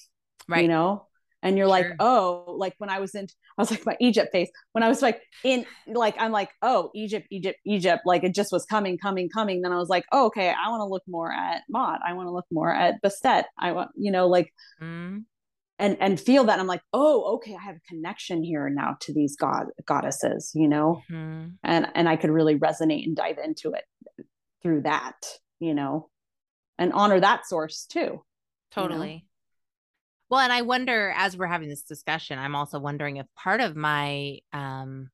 right 0.47 0.63
you 0.63 0.67
know 0.67 1.05
and 1.41 1.57
you're 1.57 1.67
sure. 1.67 1.69
like 1.69 1.87
oh 1.99 2.55
like 2.57 2.73
when 2.77 2.89
i 2.89 2.99
was 2.99 3.15
in 3.15 3.25
i 3.25 3.61
was 3.61 3.71
like 3.71 3.85
my 3.85 3.95
egypt 3.99 4.29
face 4.31 4.49
when 4.71 4.83
i 4.83 4.89
was 4.89 5.01
like 5.01 5.21
in 5.43 5.65
like 5.87 6.15
i'm 6.19 6.31
like 6.31 6.49
oh 6.61 6.89
egypt 6.95 7.27
egypt 7.31 7.59
egypt 7.65 8.03
like 8.05 8.23
it 8.23 8.33
just 8.33 8.51
was 8.51 8.65
coming 8.65 8.97
coming 8.97 9.29
coming 9.29 9.61
then 9.61 9.71
i 9.71 9.77
was 9.77 9.89
like 9.89 10.05
oh, 10.11 10.27
okay 10.27 10.49
i 10.49 10.69
want 10.69 10.81
to 10.81 10.85
look 10.85 11.03
more 11.07 11.31
at 11.31 11.63
Maat 11.69 11.99
i 12.05 12.13
want 12.13 12.27
to 12.27 12.31
look 12.31 12.47
more 12.51 12.73
at 12.73 13.01
bastet 13.03 13.43
i 13.59 13.71
want 13.71 13.91
you 13.95 14.11
know 14.11 14.27
like 14.27 14.53
mm. 14.81 15.23
and 15.77 15.97
and 15.99 16.19
feel 16.19 16.45
that 16.45 16.59
i'm 16.59 16.67
like 16.67 16.81
oh 16.93 17.35
okay 17.35 17.55
i 17.55 17.63
have 17.63 17.75
a 17.75 17.87
connection 17.89 18.43
here 18.43 18.69
now 18.69 18.95
to 19.01 19.13
these 19.13 19.35
god 19.35 19.67
goddesses 19.85 20.51
you 20.55 20.67
know 20.67 21.01
mm-hmm. 21.11 21.47
and 21.63 21.87
and 21.95 22.09
i 22.09 22.15
could 22.15 22.31
really 22.31 22.57
resonate 22.57 23.05
and 23.05 23.15
dive 23.15 23.37
into 23.43 23.71
it 23.73 23.83
through 24.61 24.81
that, 24.81 25.25
you 25.59 25.73
know, 25.73 26.09
and 26.77 26.93
honor 26.93 27.19
that 27.19 27.47
source 27.47 27.85
too. 27.85 28.23
Totally. 28.71 29.09
You 29.09 29.15
know? 29.15 29.21
Well, 30.29 30.39
and 30.41 30.53
I 30.53 30.61
wonder 30.61 31.13
as 31.15 31.35
we're 31.35 31.47
having 31.47 31.69
this 31.69 31.83
discussion, 31.83 32.37
I'm 32.37 32.55
also 32.55 32.79
wondering 32.79 33.17
if 33.17 33.25
part 33.35 33.61
of 33.61 33.75
my 33.75 34.39
um 34.53 35.09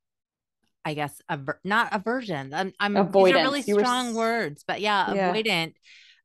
I 0.87 0.93
guess 0.93 1.19
aver- 1.29 1.59
not 1.63 1.89
aversion. 1.93 2.53
I'm, 2.53 2.71
I'm 2.79 2.93
these 2.93 3.33
are 3.33 3.37
really 3.37 3.63
strong 3.63 4.13
were... 4.13 4.21
words, 4.21 4.63
but 4.67 4.81
yeah, 4.81 5.13
yeah, 5.13 5.33
avoidant 5.33 5.73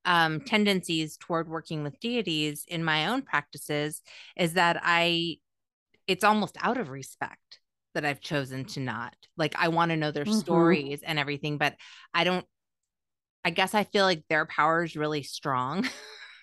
um 0.04 0.40
tendencies 0.40 1.16
toward 1.18 1.48
working 1.48 1.82
with 1.82 2.00
deities 2.00 2.64
in 2.66 2.82
my 2.82 3.08
own 3.08 3.22
practices 3.22 4.02
is 4.36 4.54
that 4.54 4.80
I 4.82 5.36
it's 6.06 6.24
almost 6.24 6.56
out 6.60 6.78
of 6.78 6.88
respect 6.88 7.60
that 7.94 8.04
I've 8.04 8.20
chosen 8.20 8.64
to 8.66 8.80
not. 8.80 9.14
Like 9.36 9.54
I 9.58 9.68
want 9.68 9.90
to 9.90 9.96
know 9.96 10.10
their 10.10 10.24
mm-hmm. 10.24 10.38
stories 10.38 11.02
and 11.02 11.18
everything, 11.18 11.58
but 11.58 11.76
I 12.12 12.24
don't 12.24 12.46
I 13.44 13.50
guess 13.50 13.74
I 13.74 13.84
feel 13.84 14.04
like 14.04 14.24
their 14.28 14.46
power 14.46 14.84
is 14.84 14.96
really 14.96 15.22
strong. 15.22 15.88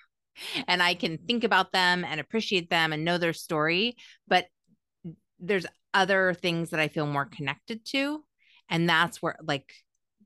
and 0.67 0.81
I 0.81 0.93
can 0.93 1.17
think 1.17 1.43
about 1.43 1.71
them 1.71 2.03
and 2.03 2.19
appreciate 2.19 2.69
them 2.69 2.93
and 2.93 3.05
know 3.05 3.17
their 3.17 3.33
story. 3.33 3.95
But 4.27 4.45
there's 5.39 5.65
other 5.93 6.33
things 6.33 6.71
that 6.71 6.79
I 6.79 6.87
feel 6.87 7.07
more 7.07 7.25
connected 7.25 7.85
to. 7.87 8.23
And 8.69 8.89
that's 8.89 9.21
where, 9.21 9.37
like, 9.43 9.71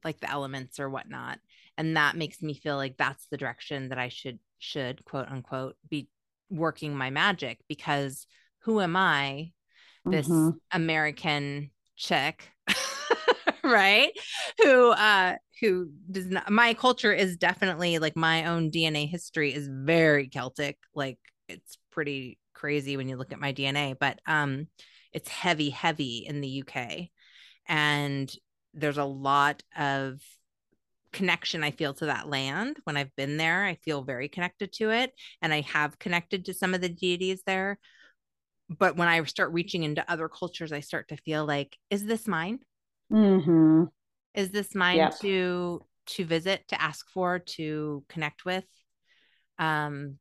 like 0.03 0.19
the 0.19 0.29
elements 0.29 0.79
or 0.79 0.89
whatnot. 0.89 1.39
And 1.77 1.97
that 1.97 2.15
makes 2.15 2.41
me 2.41 2.53
feel 2.53 2.75
like 2.75 2.97
that's 2.97 3.27
the 3.27 3.37
direction 3.37 3.89
that 3.89 3.97
I 3.99 4.09
should, 4.09 4.39
should 4.59 5.03
quote 5.05 5.27
unquote, 5.29 5.75
be 5.89 6.09
working 6.49 6.95
my 6.95 7.09
magic 7.09 7.59
because 7.67 8.25
who 8.63 8.81
am 8.81 8.95
I, 8.95 9.51
this 10.05 10.27
mm-hmm. 10.27 10.57
American 10.71 11.71
chick 11.95 12.49
right 13.69 14.11
who 14.61 14.89
uh 14.91 15.35
who 15.59 15.89
does 16.09 16.27
not 16.27 16.49
my 16.49 16.73
culture 16.73 17.13
is 17.13 17.37
definitely 17.37 17.99
like 17.99 18.15
my 18.15 18.45
own 18.45 18.71
dna 18.71 19.07
history 19.09 19.53
is 19.53 19.67
very 19.71 20.27
celtic 20.27 20.77
like 20.95 21.19
it's 21.47 21.77
pretty 21.91 22.37
crazy 22.53 22.97
when 22.97 23.07
you 23.09 23.17
look 23.17 23.31
at 23.31 23.39
my 23.39 23.53
dna 23.53 23.97
but 23.99 24.19
um 24.25 24.67
it's 25.13 25.29
heavy 25.29 25.69
heavy 25.69 26.25
in 26.27 26.41
the 26.41 26.63
uk 26.65 27.09
and 27.67 28.33
there's 28.73 28.97
a 28.97 29.03
lot 29.05 29.63
of 29.77 30.19
connection 31.11 31.63
I 31.63 31.71
feel 31.71 31.93
to 31.95 32.05
that 32.05 32.29
land 32.29 32.77
when 32.85 32.97
I've 32.97 33.15
been 33.15 33.37
there. 33.37 33.65
I 33.65 33.75
feel 33.75 34.03
very 34.03 34.29
connected 34.29 34.71
to 34.73 34.91
it 34.91 35.11
and 35.41 35.53
I 35.53 35.61
have 35.61 35.99
connected 35.99 36.45
to 36.45 36.53
some 36.53 36.73
of 36.73 36.81
the 36.81 36.89
deities 36.89 37.43
there. 37.45 37.79
But 38.69 38.95
when 38.95 39.09
I 39.09 39.21
start 39.25 39.51
reaching 39.51 39.83
into 39.83 40.09
other 40.09 40.29
cultures, 40.29 40.71
I 40.71 40.79
start 40.79 41.09
to 41.09 41.17
feel 41.17 41.45
like, 41.45 41.77
is 41.89 42.05
this 42.05 42.27
mine? 42.27 42.59
Mm-hmm. 43.11 43.83
Is 44.35 44.51
this 44.51 44.73
mine 44.73 44.97
yep. 44.97 45.19
to 45.19 45.81
to 46.07 46.25
visit, 46.25 46.67
to 46.69 46.81
ask 46.81 47.05
for, 47.13 47.39
to 47.39 48.03
connect 48.09 48.45
with? 48.45 48.63
Um, 49.59 50.17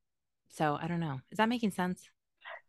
so 0.50 0.76
I 0.80 0.86
don't 0.86 1.00
know. 1.00 1.20
Is 1.30 1.38
that 1.38 1.48
making 1.48 1.70
sense? 1.70 2.02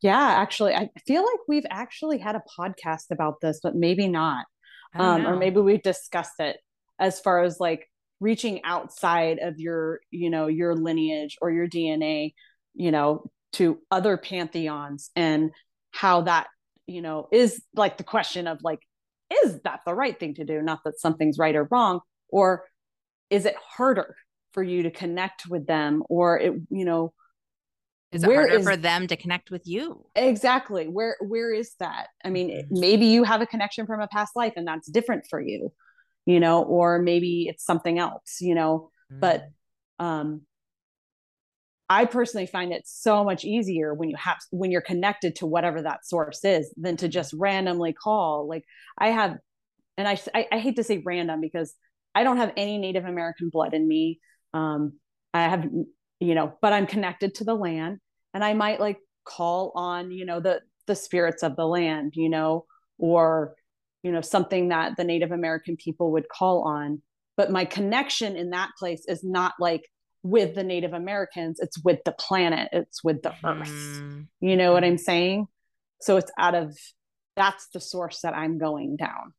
Yeah, 0.01 0.17
actually, 0.17 0.73
I 0.73 0.89
feel 1.05 1.23
like 1.23 1.39
we've 1.47 1.65
actually 1.69 2.17
had 2.17 2.35
a 2.35 2.43
podcast 2.57 3.11
about 3.11 3.41
this, 3.41 3.59
but 3.61 3.75
maybe 3.75 4.07
not. 4.07 4.45
Um, 4.93 5.25
or 5.25 5.37
maybe 5.37 5.61
we've 5.61 5.81
discussed 5.81 6.39
it 6.39 6.57
as 6.99 7.19
far 7.19 7.43
as 7.43 7.59
like 7.59 7.87
reaching 8.19 8.61
outside 8.63 9.39
of 9.39 9.59
your, 9.59 10.01
you 10.11 10.29
know, 10.29 10.47
your 10.47 10.75
lineage 10.75 11.37
or 11.41 11.49
your 11.49 11.67
DNA, 11.67 12.33
you 12.73 12.91
know, 12.91 13.29
to 13.53 13.79
other 13.89 14.17
pantheons 14.17 15.09
and 15.15 15.51
how 15.91 16.21
that, 16.21 16.47
you 16.87 17.01
know, 17.01 17.27
is 17.31 17.61
like 17.73 17.97
the 17.97 18.03
question 18.03 18.47
of 18.47 18.59
like, 18.63 18.79
is 19.31 19.61
that 19.61 19.81
the 19.85 19.93
right 19.93 20.19
thing 20.19 20.35
to 20.35 20.43
do? 20.43 20.61
Not 20.61 20.79
that 20.85 20.99
something's 20.99 21.37
right 21.37 21.55
or 21.55 21.67
wrong, 21.71 22.01
or 22.29 22.65
is 23.29 23.45
it 23.45 23.55
harder 23.75 24.15
for 24.53 24.61
you 24.61 24.83
to 24.83 24.91
connect 24.91 25.47
with 25.47 25.65
them, 25.65 26.03
or 26.09 26.37
it, 26.37 26.53
you 26.69 26.85
know, 26.85 27.13
is 28.11 28.23
it 28.23 28.27
where 28.27 28.41
harder 28.41 28.57
is, 28.57 28.65
for 28.65 28.75
them 28.75 29.07
to 29.07 29.15
connect 29.15 29.51
with 29.51 29.65
you? 29.65 30.05
Exactly. 30.15 30.87
Where 30.87 31.15
where 31.21 31.53
is 31.53 31.73
that? 31.79 32.07
I 32.23 32.29
mean, 32.29 32.49
mm-hmm. 32.49 32.79
maybe 32.79 33.05
you 33.05 33.23
have 33.23 33.41
a 33.41 33.45
connection 33.45 33.85
from 33.85 34.01
a 34.01 34.07
past 34.07 34.35
life, 34.35 34.53
and 34.57 34.67
that's 34.67 34.89
different 34.89 35.25
for 35.29 35.39
you, 35.39 35.71
you 36.25 36.39
know, 36.39 36.63
or 36.63 36.99
maybe 36.99 37.47
it's 37.47 37.63
something 37.63 37.99
else, 37.99 38.37
you 38.41 38.55
know. 38.55 38.89
Mm-hmm. 39.11 39.19
But 39.21 39.47
um, 39.99 40.41
I 41.91 42.05
personally 42.05 42.47
find 42.47 42.71
it 42.71 42.83
so 42.87 43.25
much 43.25 43.43
easier 43.43 43.93
when 43.93 44.09
you 44.09 44.15
have 44.15 44.37
when 44.51 44.71
you're 44.71 44.79
connected 44.79 45.35
to 45.35 45.45
whatever 45.45 45.81
that 45.81 46.05
source 46.05 46.45
is 46.45 46.73
than 46.77 46.95
to 46.97 47.09
just 47.09 47.33
randomly 47.33 47.91
call. 47.91 48.47
Like 48.47 48.63
I 48.97 49.09
have, 49.09 49.35
and 49.97 50.07
I 50.07 50.17
I, 50.33 50.47
I 50.53 50.59
hate 50.59 50.77
to 50.77 50.85
say 50.85 51.03
random 51.05 51.41
because 51.41 51.75
I 52.15 52.23
don't 52.23 52.37
have 52.37 52.53
any 52.55 52.77
Native 52.77 53.03
American 53.03 53.49
blood 53.49 53.73
in 53.73 53.85
me. 53.85 54.21
Um, 54.53 54.93
I 55.33 55.41
have, 55.41 55.67
you 56.21 56.33
know, 56.33 56.53
but 56.61 56.71
I'm 56.71 56.87
connected 56.87 57.35
to 57.35 57.43
the 57.43 57.55
land, 57.55 57.99
and 58.33 58.41
I 58.41 58.53
might 58.53 58.79
like 58.79 58.99
call 59.25 59.73
on, 59.75 60.11
you 60.11 60.25
know, 60.25 60.39
the 60.39 60.61
the 60.87 60.95
spirits 60.95 61.43
of 61.43 61.57
the 61.57 61.67
land, 61.67 62.13
you 62.15 62.29
know, 62.29 62.67
or 62.99 63.53
you 64.01 64.13
know 64.13 64.21
something 64.21 64.69
that 64.69 64.95
the 64.95 65.03
Native 65.03 65.33
American 65.33 65.75
people 65.75 66.13
would 66.13 66.29
call 66.29 66.63
on. 66.63 67.01
But 67.35 67.51
my 67.51 67.65
connection 67.65 68.37
in 68.37 68.51
that 68.51 68.69
place 68.79 69.03
is 69.09 69.25
not 69.25 69.55
like 69.59 69.90
with 70.23 70.55
the 70.55 70.63
Native 70.63 70.93
Americans, 70.93 71.59
it's 71.59 71.83
with 71.83 71.99
the 72.05 72.11
planet, 72.11 72.69
it's 72.71 73.03
with 73.03 73.21
the 73.21 73.33
earth. 73.43 73.69
Mm. 73.69 74.27
You 74.39 74.55
know 74.55 74.73
what 74.73 74.83
I'm 74.83 74.97
saying? 74.97 75.47
So 76.01 76.17
it's 76.17 76.31
out 76.37 76.55
of 76.55 76.77
that's 77.35 77.67
the 77.69 77.79
source 77.79 78.21
that 78.21 78.35
I'm 78.35 78.57
going 78.57 78.97
down. 78.97 79.33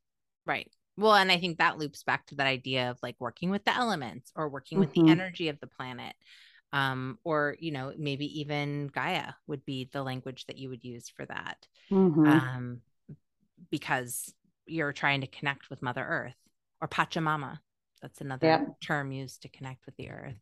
Right. 0.45 0.69
Well, 0.97 1.15
and 1.15 1.31
I 1.31 1.39
think 1.39 1.57
that 1.57 1.77
loops 1.77 2.03
back 2.03 2.27
to 2.27 2.35
that 2.35 2.47
idea 2.47 2.91
of 2.91 2.97
like 3.01 3.15
working 3.19 3.49
with 3.49 3.63
the 3.65 3.75
elements 3.75 4.31
or 4.35 4.49
working 4.49 4.79
with 4.79 4.93
mm-hmm. 4.93 5.05
the 5.05 5.11
energy 5.11 5.49
of 5.49 5.59
the 5.59 5.67
planet. 5.67 6.15
Um, 6.71 7.19
or, 7.23 7.55
you 7.59 7.71
know, 7.71 7.93
maybe 7.97 8.41
even 8.41 8.87
Gaia 8.87 9.33
would 9.45 9.63
be 9.63 9.89
the 9.93 10.01
language 10.01 10.45
that 10.47 10.57
you 10.57 10.69
would 10.69 10.83
use 10.83 11.07
for 11.07 11.23
that. 11.25 11.57
Mm-hmm. 11.91 12.27
Um, 12.27 12.81
because 13.69 14.33
you're 14.65 14.91
trying 14.91 15.21
to 15.21 15.27
connect 15.27 15.69
with 15.69 15.83
Mother 15.83 16.03
Earth 16.03 16.35
or 16.81 16.87
Pachamama. 16.87 17.59
That's 18.01 18.21
another 18.21 18.47
yep. 18.47 18.79
term 18.81 19.11
used 19.11 19.43
to 19.43 19.49
connect 19.49 19.85
with 19.85 19.95
the 19.97 20.09
earth 20.09 20.35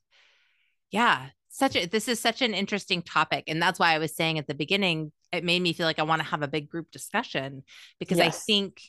yeah 0.91 1.27
such 1.49 1.75
a 1.75 1.85
this 1.85 2.07
is 2.07 2.19
such 2.19 2.41
an 2.41 2.53
interesting 2.53 3.01
topic 3.01 3.45
and 3.47 3.61
that's 3.61 3.79
why 3.79 3.93
i 3.93 3.97
was 3.97 4.15
saying 4.15 4.37
at 4.37 4.47
the 4.47 4.53
beginning 4.53 5.11
it 5.31 5.43
made 5.43 5.61
me 5.61 5.73
feel 5.73 5.85
like 5.85 5.99
i 5.99 6.03
want 6.03 6.21
to 6.21 6.27
have 6.27 6.41
a 6.41 6.47
big 6.47 6.69
group 6.69 6.91
discussion 6.91 7.63
because 7.99 8.17
yes. 8.17 8.27
i 8.27 8.37
think 8.45 8.81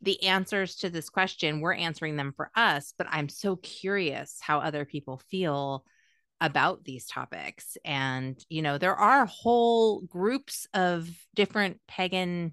the 0.00 0.24
answers 0.24 0.76
to 0.76 0.90
this 0.90 1.08
question 1.08 1.60
we're 1.60 1.74
answering 1.74 2.16
them 2.16 2.32
for 2.36 2.50
us 2.56 2.92
but 2.98 3.06
i'm 3.10 3.28
so 3.28 3.56
curious 3.56 4.38
how 4.40 4.58
other 4.58 4.84
people 4.84 5.22
feel 5.30 5.84
about 6.40 6.84
these 6.84 7.06
topics 7.06 7.76
and 7.84 8.44
you 8.48 8.62
know 8.62 8.76
there 8.76 8.96
are 8.96 9.26
whole 9.26 10.00
groups 10.00 10.66
of 10.74 11.08
different 11.34 11.80
pagan 11.86 12.52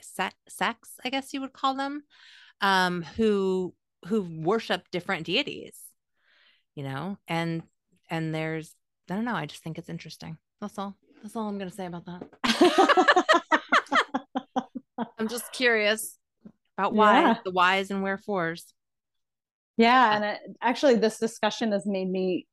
se- 0.00 0.30
sects 0.48 0.94
i 1.04 1.10
guess 1.10 1.34
you 1.34 1.42
would 1.42 1.52
call 1.52 1.74
them 1.74 2.02
um 2.62 3.02
who 3.02 3.74
who 4.06 4.22
worship 4.22 4.82
different 4.90 5.26
deities 5.26 5.78
you 6.74 6.82
know 6.82 7.18
and 7.28 7.62
and 8.10 8.34
there's 8.34 8.74
I 9.10 9.14
don't 9.14 9.24
know, 9.24 9.34
I 9.34 9.46
just 9.46 9.62
think 9.62 9.78
it's 9.78 9.88
interesting. 9.88 10.36
That's 10.60 10.78
all. 10.78 10.96
That's 11.22 11.34
all 11.36 11.48
I'm 11.48 11.58
going 11.58 11.70
to 11.70 11.76
say 11.76 11.86
about 11.86 12.06
that. 12.06 13.44
I'm 15.18 15.28
just 15.28 15.52
curious 15.52 16.16
about 16.78 16.94
why 16.94 17.20
yeah. 17.20 17.36
the 17.44 17.50
whys 17.50 17.90
and 17.90 18.02
wherefores. 18.02 18.72
Yeah, 19.76 20.14
and 20.14 20.24
it, 20.24 20.38
actually 20.62 20.96
this 20.96 21.18
discussion 21.18 21.72
has 21.72 21.86
made 21.86 22.08
me 22.10 22.46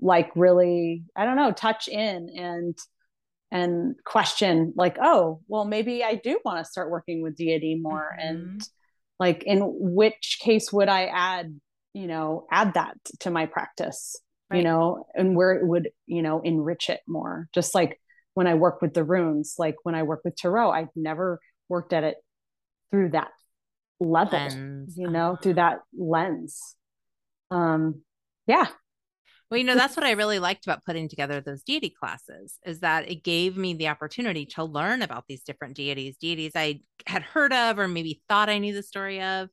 like 0.00 0.30
really 0.34 1.04
I 1.16 1.24
don't 1.24 1.36
know, 1.36 1.52
touch 1.52 1.88
in 1.88 2.30
and 2.36 2.78
and 3.50 3.96
question 4.04 4.72
like, 4.76 4.96
oh, 5.00 5.40
well 5.48 5.64
maybe 5.64 6.02
I 6.04 6.14
do 6.14 6.40
want 6.44 6.64
to 6.64 6.70
start 6.70 6.90
working 6.90 7.22
with 7.22 7.36
deity 7.36 7.74
more 7.74 8.16
mm-hmm. 8.18 8.28
and 8.28 8.68
like 9.18 9.42
in 9.44 9.62
which 9.64 10.38
case 10.40 10.72
would 10.72 10.88
I 10.88 11.06
add, 11.06 11.58
you 11.92 12.06
know, 12.06 12.46
add 12.50 12.74
that 12.74 12.96
to 13.20 13.30
my 13.30 13.46
practice? 13.46 14.16
Right. 14.50 14.58
you 14.58 14.64
know, 14.64 15.06
and 15.14 15.36
where 15.36 15.52
it 15.52 15.66
would, 15.66 15.90
you 16.06 16.22
know, 16.22 16.40
enrich 16.40 16.88
it 16.90 17.00
more. 17.06 17.48
Just 17.54 17.74
like 17.74 18.00
when 18.34 18.46
I 18.46 18.54
work 18.54 18.82
with 18.82 18.94
the 18.94 19.04
runes, 19.04 19.54
like 19.58 19.76
when 19.82 19.94
I 19.94 20.02
work 20.02 20.20
with 20.24 20.36
Tarot, 20.36 20.70
I've 20.70 20.94
never 20.94 21.40
worked 21.68 21.92
at 21.92 22.04
it 22.04 22.16
through 22.90 23.10
that 23.10 23.28
level, 24.00 24.38
lens. 24.38 24.96
you 24.96 25.10
know, 25.10 25.36
through 25.42 25.54
that 25.54 25.80
lens. 25.96 26.76
Um, 27.50 28.02
yeah. 28.46 28.66
Well, 29.50 29.58
you 29.58 29.64
know, 29.64 29.76
that's 29.76 29.96
what 29.96 30.04
I 30.04 30.10
really 30.10 30.38
liked 30.38 30.66
about 30.66 30.84
putting 30.84 31.08
together 31.08 31.40
those 31.40 31.62
deity 31.62 31.88
classes 31.88 32.58
is 32.66 32.80
that 32.80 33.10
it 33.10 33.24
gave 33.24 33.56
me 33.56 33.72
the 33.72 33.88
opportunity 33.88 34.44
to 34.46 34.64
learn 34.64 35.00
about 35.00 35.24
these 35.26 35.42
different 35.42 35.74
deities, 35.74 36.18
deities 36.18 36.52
I 36.54 36.80
had 37.06 37.22
heard 37.22 37.54
of 37.54 37.78
or 37.78 37.88
maybe 37.88 38.22
thought 38.28 38.50
I 38.50 38.58
knew 38.58 38.74
the 38.74 38.82
story 38.82 39.22
of, 39.22 39.48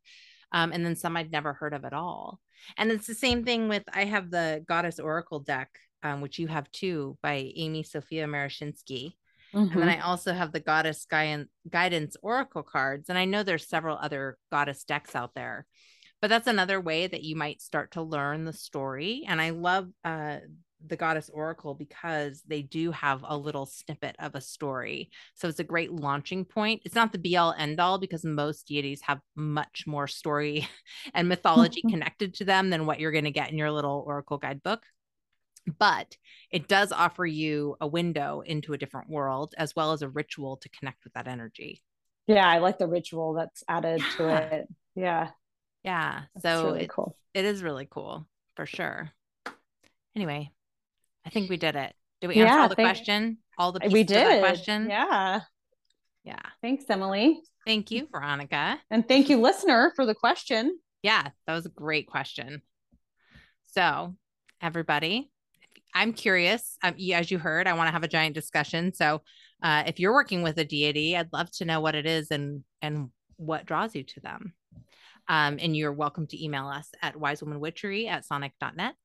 um, 0.51 0.73
and 0.73 0.85
then 0.85 0.97
some 0.97 1.15
I'd 1.15 1.31
never 1.31 1.53
heard 1.53 1.73
of 1.73 1.85
at 1.85 1.93
all. 1.93 2.41
And 2.77 2.91
it's 2.91 3.07
the 3.07 3.15
same 3.15 3.43
thing 3.43 3.67
with 3.67 3.83
I 3.93 4.05
have 4.05 4.31
the 4.31 4.63
Goddess 4.67 4.99
Oracle 4.99 5.39
deck, 5.39 5.69
um, 6.03 6.21
which 6.21 6.39
you 6.39 6.47
have 6.47 6.71
too, 6.71 7.17
by 7.21 7.51
Amy 7.55 7.83
Sophia 7.83 8.27
Marashinsky. 8.27 9.13
Mm-hmm. 9.53 9.57
And 9.57 9.81
then 9.81 9.89
mm-hmm. 9.89 10.01
I 10.01 10.05
also 10.05 10.33
have 10.33 10.51
the 10.51 10.59
Goddess 10.59 11.05
Guidance 11.05 12.17
Oracle 12.21 12.63
cards. 12.63 13.09
And 13.09 13.17
I 13.17 13.25
know 13.25 13.43
there's 13.43 13.69
several 13.69 13.97
other 13.97 14.37
goddess 14.51 14.83
decks 14.83 15.15
out 15.15 15.33
there. 15.33 15.65
But 16.21 16.29
that's 16.29 16.47
another 16.47 16.81
way 16.81 17.07
that 17.07 17.23
you 17.23 17.35
might 17.35 17.61
start 17.61 17.91
to 17.91 18.01
learn 18.01 18.45
the 18.45 18.53
story. 18.53 19.25
And 19.27 19.41
I 19.41 19.51
love 19.51 19.89
uh, 20.03 20.37
the 20.87 20.95
goddess 20.95 21.29
oracle 21.33 21.73
because 21.73 22.41
they 22.47 22.61
do 22.61 22.91
have 22.91 23.23
a 23.27 23.37
little 23.37 23.65
snippet 23.65 24.15
of 24.19 24.35
a 24.35 24.41
story. 24.41 25.09
So 25.33 25.47
it's 25.47 25.59
a 25.59 25.63
great 25.63 25.91
launching 25.91 26.45
point. 26.45 26.81
It's 26.85 26.95
not 26.95 27.11
the 27.11 27.17
be 27.17 27.37
all 27.37 27.53
end 27.57 27.79
all 27.79 27.97
because 27.97 28.23
most 28.23 28.67
deities 28.67 29.01
have 29.01 29.19
much 29.35 29.85
more 29.87 30.07
story 30.07 30.67
and 31.13 31.29
mythology 31.29 31.81
connected 31.89 32.35
to 32.35 32.45
them 32.45 32.69
than 32.69 32.85
what 32.85 32.99
you're 32.99 33.11
going 33.11 33.25
to 33.25 33.31
get 33.31 33.51
in 33.51 33.57
your 33.57 33.71
little 33.71 34.03
oracle 34.05 34.37
guidebook. 34.37 34.83
But 35.79 36.15
it 36.51 36.67
does 36.67 36.91
offer 36.91 37.25
you 37.25 37.75
a 37.81 37.87
window 37.87 38.41
into 38.41 38.73
a 38.73 38.77
different 38.77 39.09
world 39.09 39.55
as 39.57 39.75
well 39.75 39.93
as 39.93 40.03
a 40.03 40.09
ritual 40.09 40.57
to 40.57 40.69
connect 40.69 41.03
with 41.03 41.13
that 41.13 41.27
energy. 41.27 41.81
Yeah 42.27 42.47
i 42.47 42.57
like 42.57 42.79
the 42.79 42.87
ritual 42.87 43.33
that's 43.33 43.63
added 43.67 44.01
yeah. 44.01 44.17
to 44.17 44.55
it. 44.55 44.67
Yeah. 44.95 45.29
Yeah 45.83 46.21
that's 46.35 46.43
so 46.43 46.71
really 46.71 46.87
cool. 46.87 47.15
it 47.33 47.45
is 47.45 47.63
really 47.63 47.87
cool 47.89 48.27
for 48.55 48.65
sure. 48.65 49.11
Anyway 50.15 50.51
I 51.25 51.29
think 51.29 51.49
we 51.49 51.57
did 51.57 51.75
it. 51.75 51.93
Did 52.21 52.27
we 52.27 52.35
answer 52.35 52.53
yeah, 52.55 52.61
all 52.61 52.69
the 52.69 52.75
thank- 52.75 52.87
question? 52.87 53.37
All 53.57 53.71
the 53.71 53.79
questions. 53.79 53.93
we 53.93 54.03
did 54.03 54.39
question. 54.39 54.89
Yeah. 54.89 55.41
Yeah. 56.23 56.41
Thanks, 56.61 56.85
Emily. 56.89 57.41
Thank 57.65 57.91
you, 57.91 58.07
Veronica. 58.11 58.79
And 58.91 59.07
thank 59.07 59.29
you, 59.29 59.39
listener, 59.41 59.93
for 59.95 60.05
the 60.05 60.15
question. 60.15 60.77
Yeah, 61.01 61.27
that 61.45 61.53
was 61.53 61.65
a 61.65 61.69
great 61.69 62.07
question. 62.07 62.61
So, 63.71 64.15
everybody, 64.61 65.31
I'm 65.93 66.13
curious. 66.13 66.77
Um, 66.83 66.95
as 67.13 67.29
you 67.29 67.37
heard, 67.37 67.67
I 67.67 67.73
want 67.73 67.87
to 67.87 67.91
have 67.91 68.03
a 68.03 68.07
giant 68.07 68.35
discussion. 68.35 68.93
So, 68.93 69.21
uh, 69.61 69.83
if 69.87 69.99
you're 69.99 70.13
working 70.13 70.43
with 70.43 70.57
a 70.57 70.65
deity, 70.65 71.15
I'd 71.15 71.31
love 71.31 71.51
to 71.57 71.65
know 71.65 71.79
what 71.79 71.95
it 71.95 72.05
is 72.05 72.31
and 72.31 72.63
and 72.81 73.09
what 73.37 73.65
draws 73.65 73.95
you 73.95 74.03
to 74.03 74.19
them. 74.19 74.53
Um, 75.27 75.57
and 75.59 75.75
you're 75.75 75.93
welcome 75.93 76.27
to 76.27 76.43
email 76.43 76.67
us 76.67 76.89
at 77.01 77.15
wisewomanwitchery 77.15 78.07
at 78.07 78.25
sonic.net. 78.25 78.95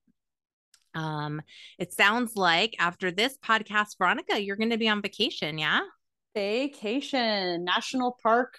Um, 0.93 1.41
it 1.79 1.93
sounds 1.93 2.35
like 2.35 2.75
after 2.79 3.11
this 3.11 3.37
podcast, 3.37 3.97
Veronica, 3.97 4.41
you're 4.41 4.55
going 4.55 4.69
to 4.71 4.77
be 4.77 4.89
on 4.89 5.01
vacation, 5.01 5.57
yeah? 5.57 5.81
Vacation, 6.35 7.63
national 7.63 8.17
park 8.21 8.57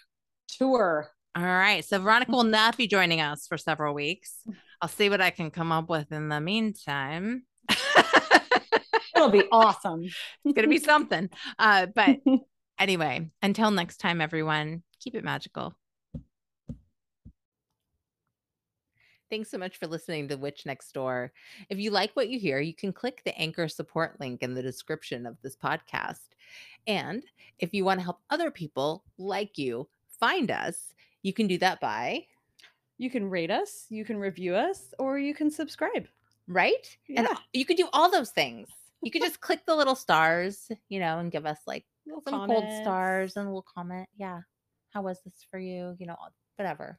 tour. 0.49 1.11
All 1.35 1.43
right. 1.43 1.85
So 1.85 1.99
Veronica 1.99 2.33
will 2.33 2.45
not 2.45 2.77
be 2.77 2.87
joining 2.87 3.21
us 3.21 3.47
for 3.47 3.57
several 3.57 3.95
weeks. 3.95 4.37
I'll 4.81 4.89
see 4.89 5.09
what 5.09 5.21
I 5.21 5.31
can 5.31 5.51
come 5.51 5.73
up 5.73 5.89
with 5.89 6.13
in 6.13 6.29
the 6.29 6.41
meantime. 6.41 7.45
It'll 9.17 9.31
be 9.31 9.45
awesome. 9.53 10.03
it's 10.03 10.55
going 10.55 10.63
to 10.63 10.69
be 10.69 10.79
something. 10.85 11.31
Uh, 11.59 11.87
but 11.95 12.19
anyway, 12.79 13.31
until 13.41 13.71
next 13.71 13.99
time, 13.99 14.21
everyone, 14.21 14.83
keep 15.01 15.15
it 15.15 15.25
magical. 15.25 15.75
Thanks 19.33 19.51
so 19.51 19.57
much 19.57 19.79
for 19.79 19.87
listening 19.87 20.29
to 20.29 20.37
Witch 20.37 20.67
Next 20.67 20.93
Door. 20.93 21.33
If 21.71 21.79
you 21.79 21.91
like 21.91 22.11
what 22.13 22.29
you 22.29 22.39
hear, 22.39 22.61
you 22.61 22.75
can 22.75 22.93
click 22.93 23.23
the 23.25 23.35
anchor 23.39 23.67
support 23.67 24.21
link 24.21 24.43
in 24.43 24.53
the 24.53 24.61
description 24.61 25.25
of 25.25 25.41
this 25.41 25.57
podcast. 25.57 26.29
And 26.87 27.25
if 27.59 27.73
you 27.73 27.83
want 27.83 27.99
to 28.01 28.05
help 28.05 28.21
other 28.29 28.51
people 28.51 29.05
like 29.17 29.57
you 29.57 29.89
find 30.21 30.51
us, 30.51 30.93
you 31.23 31.33
can 31.33 31.47
do 31.47 31.57
that 31.61 31.81
by 31.81 32.27
you 32.99 33.09
can 33.09 33.31
rate 33.31 33.51
us, 33.51 33.87
you 33.89 34.05
can 34.05 34.19
review 34.19 34.55
us, 34.55 34.93
or 34.99 35.19
you 35.19 35.33
can 35.33 35.51
subscribe. 35.51 36.09
Right? 36.47 36.95
Yeah. 37.09 37.21
And 37.21 37.29
you 37.55 37.65
could 37.65 37.79
do 37.79 37.89
all 37.95 38.11
those 38.11 38.33
things. 38.33 38.69
You 39.01 39.11
could 39.11 39.23
just 39.23 39.41
click 39.41 39.65
the 39.65 39.75
little 39.75 39.97
stars, 39.97 40.71
you 40.91 41.01
know, 41.01 41.21
and 41.21 41.33
give 41.33 41.47
us 41.47 41.61
like 41.67 41.87
little 42.05 42.21
some 42.21 42.35
comments. 42.35 42.61
cold 42.61 42.83
stars 42.83 43.37
and 43.39 43.47
a 43.47 43.49
little 43.49 43.65
comment. 43.75 44.11
Yeah. 44.15 44.43
How 44.91 45.01
was 45.01 45.23
this 45.25 45.47
for 45.51 45.59
you? 45.59 45.97
You 45.99 46.05
know, 46.05 46.17
whatever. 46.57 46.99